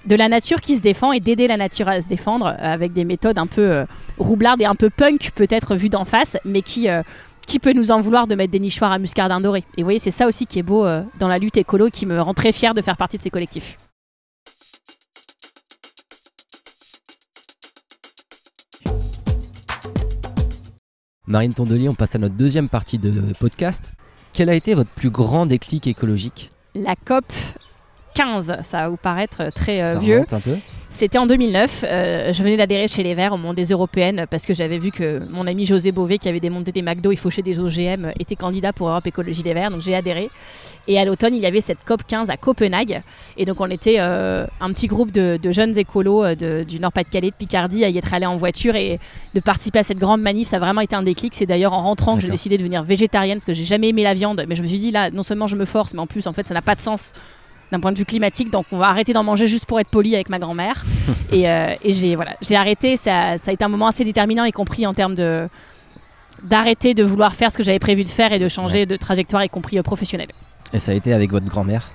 de 0.07 0.17
la 0.17 0.29
nature 0.29 0.61
qui 0.61 0.77
se 0.77 0.81
défend 0.81 1.13
et 1.13 1.21
d'aider 1.21 1.49
la 1.49 1.57
nature 1.57 1.89
à 1.89 2.01
se 2.01 2.09
défendre 2.09 2.47
euh, 2.47 2.57
avec 2.59 2.93
des 2.93 3.05
méthodes 3.05 3.39
un 3.39 3.47
peu 3.47 3.63
euh, 3.63 3.85
roublardes 4.19 4.61
et 4.61 4.65
un 4.65 4.75
peu 4.75 4.91
punk 4.91 5.31
peut-être 5.35 5.77
vues 5.77 5.89
d'en 5.89 6.05
face, 6.05 6.37
mais 6.45 6.63
qui 6.63 6.89
euh, 6.89 7.03
qui 7.47 7.61
peut 7.61 7.73
nous 7.73 7.93
en 7.93 8.01
vouloir 8.01 8.27
de 8.27 8.35
mettre 8.35 8.51
des 8.51 8.61
nichoirs 8.61 8.93
à 8.93 8.99
muscardin 8.99 9.41
doré 9.41 9.63
Et 9.77 9.83
vous 9.83 9.87
voyez, 9.87 9.99
c'est 9.99 10.11
ça 10.11 10.27
aussi 10.27 10.47
qui 10.47 10.59
est 10.59 10.65
beau 10.65 10.85
euh, 10.85 11.03
dans 11.19 11.29
la 11.29 11.39
lutte 11.39 11.57
écolo, 11.57 11.89
qui 11.89 12.05
me 12.05 12.21
rend 12.21 12.35
très 12.35 12.53
fière 12.53 12.75
de 12.75 12.83
faire 12.83 12.97
partie 12.97 13.17
de 13.17 13.23
ces 13.23 13.31
collectifs. 13.31 13.79
Marine 21.29 21.55
Tondelier, 21.55 21.89
on 21.89 21.95
passe 21.95 22.15
à 22.15 22.19
notre 22.19 22.37
deuxième 22.37 22.69
partie 22.69 22.99
de 22.99 23.33
podcast. 23.41 23.93
Quel 24.33 24.49
a 24.49 24.55
été 24.55 24.75
votre 24.75 24.91
plus 24.91 25.11
grand 25.11 25.47
déclic 25.47 25.87
écologique? 25.87 26.51
La 26.75 26.95
COP 26.95 27.25
15, 28.17 28.57
ça 28.63 28.79
va 28.79 28.89
vous 28.89 28.97
paraître 28.97 29.51
très 29.55 29.81
euh, 29.83 29.93
Ça 29.95 29.99
vieux. 29.99 30.15
remonte 30.17 30.33
un 30.33 30.41
peu. 30.41 30.57
C'était 30.89 31.19
en 31.19 31.27
2009. 31.27 31.85
euh, 31.87 32.33
je 32.33 32.43
venais 32.43 32.57
d'adhérer 32.57 32.89
chez 32.89 33.03
les 33.03 33.13
Verts 33.13 33.35
au 33.35 33.37
monde 33.37 33.55
des 33.57 33.67
Européennes 33.67 34.25
parce 34.31 34.47
que 34.47 34.55
j'avais 34.55 34.79
vu 34.79 34.91
que 34.91 35.21
mon 35.31 35.47
ami 35.47 35.67
José 35.67 35.93
Bové, 35.93 36.17
qui 36.17 36.27
avait 36.27 36.41
démonté 36.41 36.73
des 36.73 36.81
McDo 36.81 37.13
et 37.13 37.17
fauché 37.17 37.43
des 37.43 37.61
OGM, 37.61 38.13
était 38.19 38.35
candidat 38.37 38.73
pour 38.73 38.89
Europe 38.89 39.07
Écologie 39.07 39.43
Les 39.43 39.53
Verts. 39.53 39.71
Donc 39.71 39.83
j'ai 39.83 39.95
adhéré. 39.95 40.31
Et 40.89 40.99
à 40.99 41.05
l'automne, 41.05 41.35
il 41.35 41.43
y 41.43 41.47
avait 41.47 41.61
cette 41.61 41.85
COP 41.85 42.03
15 42.07 42.31
à 42.31 42.39
Copenhague. 42.39 43.03
Et 43.37 43.45
donc 43.45 43.61
on 43.61 43.69
était 43.69 43.97
euh, 43.99 44.47
un 44.63 44.73
petit 44.73 44.87
groupe 44.87 45.13
de, 45.13 45.39
de 45.43 45.53
jeunes 45.53 45.77
écolos 45.77 46.35
de- 46.35 46.65
du 46.67 46.81
Nord-Pas-de-Calais, 46.81 47.31
de 47.31 47.35
Picardie, 47.37 47.85
à 47.85 47.91
y 47.91 47.99
être 47.99 48.15
allés 48.15 48.25
en 48.25 48.37
voiture 48.39 48.75
et 48.75 48.99
de 49.35 49.41
participer 49.41 49.81
à 49.81 49.83
cette 49.83 49.99
grande 49.99 50.23
manif. 50.23 50.49
Ça 50.49 50.57
a 50.57 50.61
vraiment 50.61 50.81
été 50.81 50.97
un 50.97 51.03
déclic. 51.03 51.35
C'est 51.35 51.45
d'ailleurs 51.47 51.75
en 51.75 51.83
rentrant 51.83 52.15
que 52.15 52.23
j'ai 52.23 52.31
décidé 52.31 52.57
de 52.57 52.63
devenir 52.63 52.83
végétarienne 52.85 53.37
parce 53.37 53.45
que 53.45 53.53
j'ai 53.53 53.67
jamais 53.67 53.89
aimé 53.91 54.03
la 54.03 54.15
viande. 54.15 54.47
Mais 54.49 54.55
je 54.55 54.63
me 54.63 54.67
suis 54.67 54.79
dit 54.79 54.93
là, 54.93 55.11
non 55.11 55.23
seulement 55.25 55.47
je 55.47 55.57
me 55.57 55.67
force, 55.67 55.93
mais 55.93 56.01
en 56.01 56.07
plus, 56.07 56.27
en 56.27 56.33
fait, 56.33 56.47
ça 56.47 56.55
n'a 56.55 56.63
pas 56.63 56.75
de 56.77 56.81
sens 56.81 57.13
d'un 57.73 57.81
point 57.81 57.93
de 57.93 57.99
vue 57.99 58.05
climatique. 58.05 58.51
Donc 58.51 58.67
on 58.73 58.79
va 58.79 58.87
arrêter 58.87 59.13
d'en 59.13 59.25
manger 59.25 59.47
juste 59.47 59.67
pour 59.67 59.81
être 59.81 59.89
poli 59.89 60.15
avec 60.15 60.29
ma 60.29 60.39
grand-mère. 60.39 60.85
et 61.33 61.49
euh, 61.49 61.75
et 61.83 61.93
j'ai 61.93 62.17
voilà, 62.17 62.37
j'ai 62.41 62.57
arrêté. 62.57 62.97
Ça, 62.97 63.39
ça 63.39 63.51
a 63.51 63.55
été 63.55 63.65
un 63.65 63.69
moment 63.69 63.89
assez 63.89 64.05
déterminant, 64.05 64.45
y 64.45 64.53
compris 64.53 64.87
en 64.87 64.93
termes 64.93 65.15
de 65.15 65.49
d'arrêter 66.43 66.95
de 66.95 67.03
vouloir 67.03 67.35
faire 67.35 67.51
ce 67.51 67.57
que 67.57 67.63
j'avais 67.63 67.79
prévu 67.79 68.05
de 68.05 68.09
faire 68.09 68.33
et 68.33 68.39
de 68.39 68.49
changer 68.49 68.87
de 68.87 68.97
trajectoire, 68.97 69.43
y 69.45 69.49
compris 69.49 69.79
euh, 69.79 69.83
professionnelle. 69.83 70.29
Et 70.73 70.79
ça 70.79 70.93
a 70.93 70.95
été 70.95 71.13
avec 71.13 71.31
votre 71.31 71.47
grand-mère? 71.47 71.91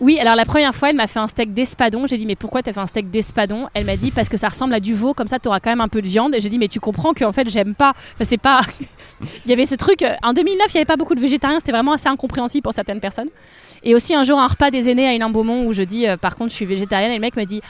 Oui, 0.00 0.18
alors 0.18 0.34
la 0.34 0.44
première 0.44 0.74
fois, 0.74 0.90
elle 0.90 0.96
m'a 0.96 1.06
fait 1.06 1.20
un 1.20 1.28
steak 1.28 1.54
d'espadon. 1.54 2.08
J'ai 2.08 2.16
dit, 2.16 2.26
mais 2.26 2.34
pourquoi 2.34 2.60
t'as 2.62 2.72
fait 2.72 2.80
un 2.80 2.88
steak 2.88 3.10
d'espadon? 3.10 3.68
Elle 3.72 3.84
m'a 3.84 3.96
dit, 3.96 4.10
parce 4.10 4.28
que 4.28 4.36
ça 4.36 4.48
ressemble 4.48 4.74
à 4.74 4.80
du 4.80 4.94
veau, 4.94 5.14
comme 5.14 5.28
ça 5.28 5.38
t'auras 5.38 5.60
quand 5.60 5.70
même 5.70 5.80
un 5.80 5.86
peu 5.88 6.02
de 6.02 6.08
viande. 6.08 6.34
Et 6.34 6.40
j'ai 6.40 6.48
dit, 6.48 6.58
mais 6.58 6.66
tu 6.66 6.80
comprends 6.80 7.14
qu'en 7.14 7.30
fait, 7.30 7.48
j'aime 7.48 7.74
pas. 7.74 7.90
Enfin, 8.14 8.24
c'est 8.24 8.36
pas. 8.36 8.60
il 9.44 9.50
y 9.50 9.52
avait 9.52 9.66
ce 9.66 9.76
truc. 9.76 10.02
euh, 10.02 10.14
En 10.24 10.32
2009, 10.32 10.66
il 10.68 10.70
n'y 10.74 10.78
avait 10.78 10.84
pas 10.86 10.96
beaucoup 10.96 11.14
de 11.14 11.20
végétariens. 11.20 11.60
C'était 11.60 11.70
vraiment 11.72 11.92
assez 11.92 12.08
incompréhensible 12.08 12.62
pour 12.64 12.72
certaines 12.72 12.98
personnes. 12.98 13.28
Et 13.84 13.94
aussi, 13.94 14.14
un 14.14 14.22
jour, 14.24 14.38
un 14.40 14.46
repas 14.46 14.70
des 14.70 14.88
aînés 14.88 15.06
à 15.06 15.12
Hénin-Beaumont 15.14 15.66
où 15.66 15.72
je 15.72 15.82
dis, 15.82 16.08
euh, 16.08 16.16
par 16.16 16.34
contre, 16.36 16.50
je 16.50 16.56
suis 16.56 16.66
végétarienne. 16.66 17.12
Et 17.12 17.16
le 17.16 17.20
mec 17.20 17.36
me 17.36 17.44
dit, 17.44 17.60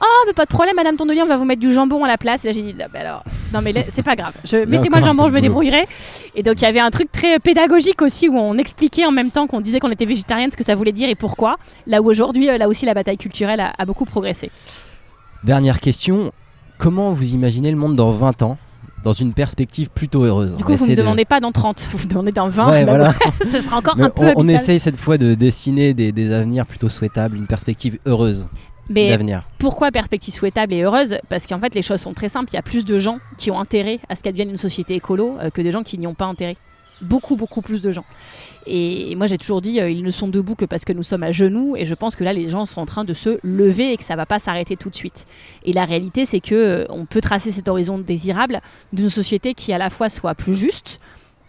ah, 0.00 0.04
mais 0.26 0.32
pas 0.32 0.44
de 0.44 0.50
problème, 0.50 0.76
madame 0.76 0.96
Tondelier, 0.96 1.22
on 1.22 1.26
va 1.26 1.36
vous 1.36 1.44
mettre 1.44 1.60
du 1.60 1.72
jambon 1.72 2.04
à 2.04 2.08
la 2.08 2.16
place. 2.16 2.44
Et 2.44 2.48
là, 2.48 2.52
j'ai 2.52 2.62
dit, 2.62 2.74
Ah, 2.82 2.88
bah 2.90 3.00
alors, 3.00 3.22
non, 3.52 3.60
mais 3.62 3.74
c'est 3.90 4.02
pas 4.02 4.16
grave. 4.16 4.32
Je... 4.44 4.64
Mettez-moi 4.64 5.00
le 5.00 5.04
jambon, 5.04 5.26
je 5.28 5.32
me 5.32 5.40
débrouillerai. 5.42 5.84
Et 6.34 6.42
donc, 6.42 6.54
il 6.60 6.64
y 6.64 6.68
avait 6.68 6.80
un 6.80 6.90
truc 6.90 7.12
très 7.12 7.38
pédagogique 7.38 8.00
aussi 8.00 8.28
où 8.30 8.38
on 8.38 8.56
expliquait 8.56 9.04
en 9.04 9.10
même 9.12 9.30
temps 9.30 9.46
qu'on 9.46 9.60
disait 9.60 9.78
qu'on 9.78 9.90
était 9.90 10.06
végétarienne, 10.06 10.50
ce 10.50 10.56
que 10.56 10.64
ça 10.64 10.74
voulait 10.74 10.92
dire 10.92 11.10
et 11.10 11.14
pourquoi. 11.14 11.56
Là 11.86 12.00
où 12.02 12.08
aujourd'hui, 12.10 12.48
euh, 12.50 12.58
là 12.58 12.68
aussi, 12.68 12.86
la 12.86 12.94
bataille 12.94 13.18
culturelle 13.18 13.60
a, 13.60 13.72
a 13.76 13.84
beaucoup 13.84 14.04
progressé. 14.04 14.50
Dernière 15.44 15.80
question. 15.80 16.32
Comment 16.78 17.12
vous 17.12 17.34
imaginez 17.34 17.70
le 17.70 17.76
monde 17.76 17.96
dans 17.96 18.10
20 18.12 18.42
ans 18.42 18.58
dans 19.04 19.12
une 19.12 19.34
perspective 19.34 19.90
plutôt 19.90 20.22
heureuse? 20.24 20.56
Du 20.56 20.64
coup, 20.64 20.72
vous 20.72 20.78
me 20.78 20.82
essayer 20.82 20.94
de- 20.96 21.02
demandez 21.02 21.24
pas 21.24 21.40
dans 21.40 21.52
30, 21.52 21.88
vous 21.92 21.98
me 22.06 22.10
demandez 22.10 22.32
dans 22.32 22.48
20. 22.48 22.70
Ouais, 22.70 22.84
là, 22.84 22.92
voilà. 22.92 23.14
ce 23.52 23.60
sera 23.60 23.78
encore 23.78 23.96
Mais 23.96 24.04
un 24.04 24.10
peu 24.10 24.32
on, 24.36 24.44
on 24.44 24.48
essaye 24.48 24.78
cette 24.80 24.96
fois 24.96 25.18
de 25.18 25.34
dessiner 25.34 25.94
des, 25.94 26.12
des 26.12 26.32
avenirs 26.32 26.66
plutôt 26.66 26.88
souhaitables, 26.88 27.36
une 27.36 27.46
perspective 27.46 27.98
heureuse 28.06 28.48
Mais 28.88 29.08
d'avenir. 29.10 29.42
pourquoi 29.58 29.90
perspective 29.90 30.34
souhaitable 30.34 30.72
et 30.74 30.82
heureuse? 30.82 31.16
Parce 31.28 31.46
qu'en 31.46 31.58
fait, 31.58 31.74
les 31.74 31.82
choses 31.82 32.00
sont 32.00 32.14
très 32.14 32.28
simples. 32.28 32.50
Il 32.52 32.54
y 32.54 32.58
a 32.58 32.62
plus 32.62 32.84
de 32.84 32.98
gens 32.98 33.18
qui 33.38 33.50
ont 33.50 33.58
intérêt 33.60 33.98
à 34.08 34.14
ce 34.16 34.22
qu'advienne 34.22 34.50
une 34.50 34.56
société 34.56 34.94
écolo 34.94 35.36
euh, 35.40 35.50
que 35.50 35.62
de 35.62 35.70
gens 35.70 35.82
qui 35.82 35.98
n'y 35.98 36.06
ont 36.06 36.14
pas 36.14 36.26
intérêt. 36.26 36.56
Beaucoup, 37.00 37.36
beaucoup 37.36 37.62
plus 37.62 37.82
de 37.82 37.90
gens. 37.90 38.04
Et 38.66 39.14
moi, 39.16 39.26
j'ai 39.26 39.38
toujours 39.38 39.60
dit, 39.60 39.80
euh, 39.80 39.90
ils 39.90 40.04
ne 40.04 40.10
sont 40.10 40.28
debout 40.28 40.54
que 40.54 40.64
parce 40.64 40.84
que 40.84 40.92
nous 40.92 41.02
sommes 41.02 41.22
à 41.22 41.32
genoux. 41.32 41.74
Et 41.76 41.84
je 41.84 41.94
pense 41.94 42.14
que 42.14 42.22
là, 42.22 42.32
les 42.32 42.48
gens 42.48 42.64
sont 42.64 42.80
en 42.80 42.86
train 42.86 43.04
de 43.04 43.14
se 43.14 43.38
lever 43.42 43.92
et 43.92 43.96
que 43.96 44.04
ça 44.04 44.14
va 44.14 44.26
pas 44.26 44.38
s'arrêter 44.38 44.76
tout 44.76 44.90
de 44.90 44.94
suite. 44.94 45.26
Et 45.64 45.72
la 45.72 45.84
réalité, 45.84 46.26
c'est 46.26 46.40
que 46.40 46.54
euh, 46.54 46.86
on 46.90 47.04
peut 47.04 47.20
tracer 47.20 47.50
cet 47.50 47.68
horizon 47.68 47.98
désirable 47.98 48.60
d'une 48.92 49.08
société 49.08 49.54
qui 49.54 49.72
à 49.72 49.78
la 49.78 49.90
fois 49.90 50.08
soit 50.08 50.34
plus 50.34 50.54
juste, 50.54 51.00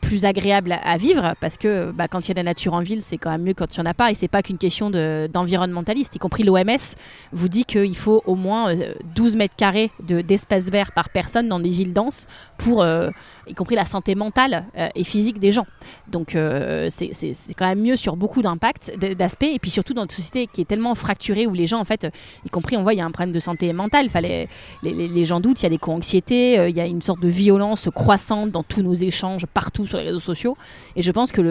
plus 0.04 0.26
agréable 0.26 0.78
à- 0.84 0.98
vivre 0.98 1.34
parce 1.42 1.58
que 1.58 1.92
bah, 1.92 2.08
quand 2.08 2.26
il 2.26 2.28
y 2.28 2.32
a 2.32 2.34
de 2.36 2.40
la 2.40 2.44
nature 2.44 2.74
en 2.74 2.82
ville, 2.82 3.02
c'est 3.02 3.18
quand 3.18 3.32
même 3.32 3.42
mieux 3.44 3.54
quand 3.54 3.76
il 3.76 3.80
n'y 3.80 3.88
en 3.88 3.90
a 3.90 3.94
pas 3.94 4.12
et 4.12 4.14
c'est 4.14 4.28
pas 4.28 4.42
qu'une 4.44 4.58
question 4.58 4.90
de- 4.90 5.28
d'environnementaliste, 5.34 6.16
y 6.16 6.20
compris 6.20 6.44
l'OMS 6.44 6.78
vous 7.32 7.48
dit 7.50 7.66
qu'il 7.66 7.96
faut 7.96 8.22
au 8.26 8.36
moins 8.36 8.76
euh, 8.76 8.94
12 9.16 9.36
mètres 9.38 9.56
carrés 9.56 9.92
de- 10.08 10.22
d'espace 10.22 10.66
vert 10.70 10.92
par 10.92 11.10
personne 11.10 11.48
dans 11.48 11.60
des 11.60 11.70
villes 11.70 11.94
denses 11.94 12.28
pour, 12.58 12.82
euh, 12.84 13.10
y 13.48 13.54
compris 13.54 13.76
la 13.76 13.86
santé 13.86 14.16
mentale 14.16 14.66
euh, 14.78 14.88
et 14.96 15.04
physique 15.04 15.40
des 15.40 15.52
gens. 15.52 15.66
Donc 16.08 16.36
euh, 16.36 16.88
c'est 16.90 17.14
quand 17.58 17.68
même 17.68 17.82
mieux 17.82 17.96
sur 17.96 18.16
beaucoup 18.16 18.42
d'impacts, 18.42 18.92
d'aspects 19.18 19.44
et 19.44 19.60
puis 19.60 19.72
surtout 19.72 19.94
dans 19.94 20.04
une 20.04 20.10
société 20.10 20.48
qui 20.48 20.62
est 20.62 20.66
tellement 20.66 20.96
fracturée 20.96 21.48
où 21.48 21.54
les 21.54 21.68
gens 21.68 21.80
en 21.80 21.86
fait, 21.86 22.06
euh, 22.06 22.10
y 22.46 22.50
compris 22.50 22.78
on 22.78 22.84
voit 22.84 22.94
il 22.94 22.98
y 22.98 23.02
a 23.02 23.06
un 23.06 23.12
problème 23.12 23.34
de 23.34 23.40
santé 23.40 23.72
mentale, 23.74 24.10
fallait, 24.10 24.48
les, 24.84 25.26
gens 25.26 25.40
doutent, 25.40 25.62
il 25.62 25.64
y 25.64 25.66
a 25.66 25.70
des 25.70 25.78
co-anxiétés, 25.78 26.60
euh, 26.60 26.70
il 26.70 26.76
y 26.76 26.82
a 26.82 26.86
une 26.86 27.02
sorte 27.02 27.22
de 27.22 27.28
violence 27.30 27.90
croissante 27.94 28.52
dans 28.52 28.64
tous 28.64 28.82
nos 28.82 28.94
échanges 28.94 29.46
partout 29.46 29.86
sur 29.94 30.00
les 30.00 30.06
réseaux 30.08 30.20
sociaux. 30.20 30.58
Et 30.96 31.02
je 31.02 31.12
pense 31.12 31.32
que 31.32 31.42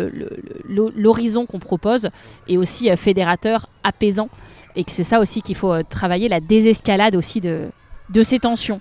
l'horizon 0.68 1.46
qu'on 1.46 1.58
propose 1.58 2.08
est 2.48 2.56
aussi 2.56 2.90
euh, 2.90 2.96
fédérateur, 2.96 3.68
apaisant, 3.84 4.28
et 4.76 4.84
que 4.84 4.90
c'est 4.90 5.04
ça 5.04 5.20
aussi 5.20 5.42
qu'il 5.42 5.54
faut 5.56 5.72
euh, 5.72 5.82
travailler, 5.88 6.28
la 6.28 6.40
désescalade 6.40 7.14
aussi 7.16 7.40
de, 7.40 7.68
de 8.10 8.22
ces 8.22 8.38
tensions. 8.38 8.80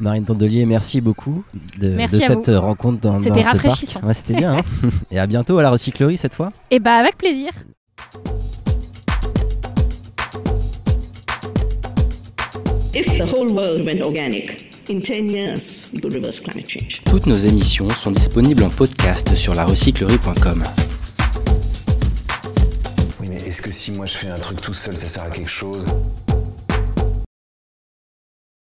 Marine 0.00 0.24
Tondelier, 0.24 0.66
merci 0.66 1.00
beaucoup 1.00 1.44
de, 1.78 1.88
Merci 1.90 2.18
de 2.18 2.24
à 2.24 2.26
cette 2.26 2.48
rencontre 2.56 3.00
dans, 3.00 3.20
C'était 3.20 3.42
rafraîchissant. 3.42 4.00
Ouais, 4.02 4.12
c'était 4.12 4.34
bien. 4.34 4.58
hein. 4.58 4.62
Et 5.12 5.20
à 5.20 5.26
bientôt 5.28 5.56
à 5.58 5.62
la 5.62 5.70
recyclerie 5.70 6.18
cette 6.18 6.34
fois. 6.34 6.52
Et 6.72 6.80
bah 6.80 6.96
avec 6.96 7.16
plaisir. 7.16 7.50
If 12.96 13.18
the 13.18 13.26
whole 13.26 13.52
world 13.52 13.84
went 13.84 14.00
organic, 14.02 14.70
in 14.88 15.00
10 15.00 15.28
years, 15.28 15.90
we 15.92 15.98
could 15.98 16.14
reverse 16.14 16.38
climate 16.38 16.68
change. 16.68 17.02
Toutes 17.04 17.26
nos 17.26 17.36
émissions 17.36 17.88
sont 17.88 18.12
disponibles 18.12 18.62
en 18.62 18.68
podcast 18.70 19.34
sur 19.34 19.52
larecyclerie.com. 19.52 20.62
Oui, 23.20 23.28
mais 23.28 23.42
est-ce 23.48 23.62
que 23.62 23.72
si 23.72 23.90
moi 23.90 24.06
je 24.06 24.12
fais 24.18 24.28
un 24.28 24.36
truc 24.36 24.60
tout 24.60 24.74
seul, 24.74 24.96
ça 24.96 25.06
sert 25.06 25.24
à 25.24 25.30
quelque 25.30 25.50
chose? 25.50 25.84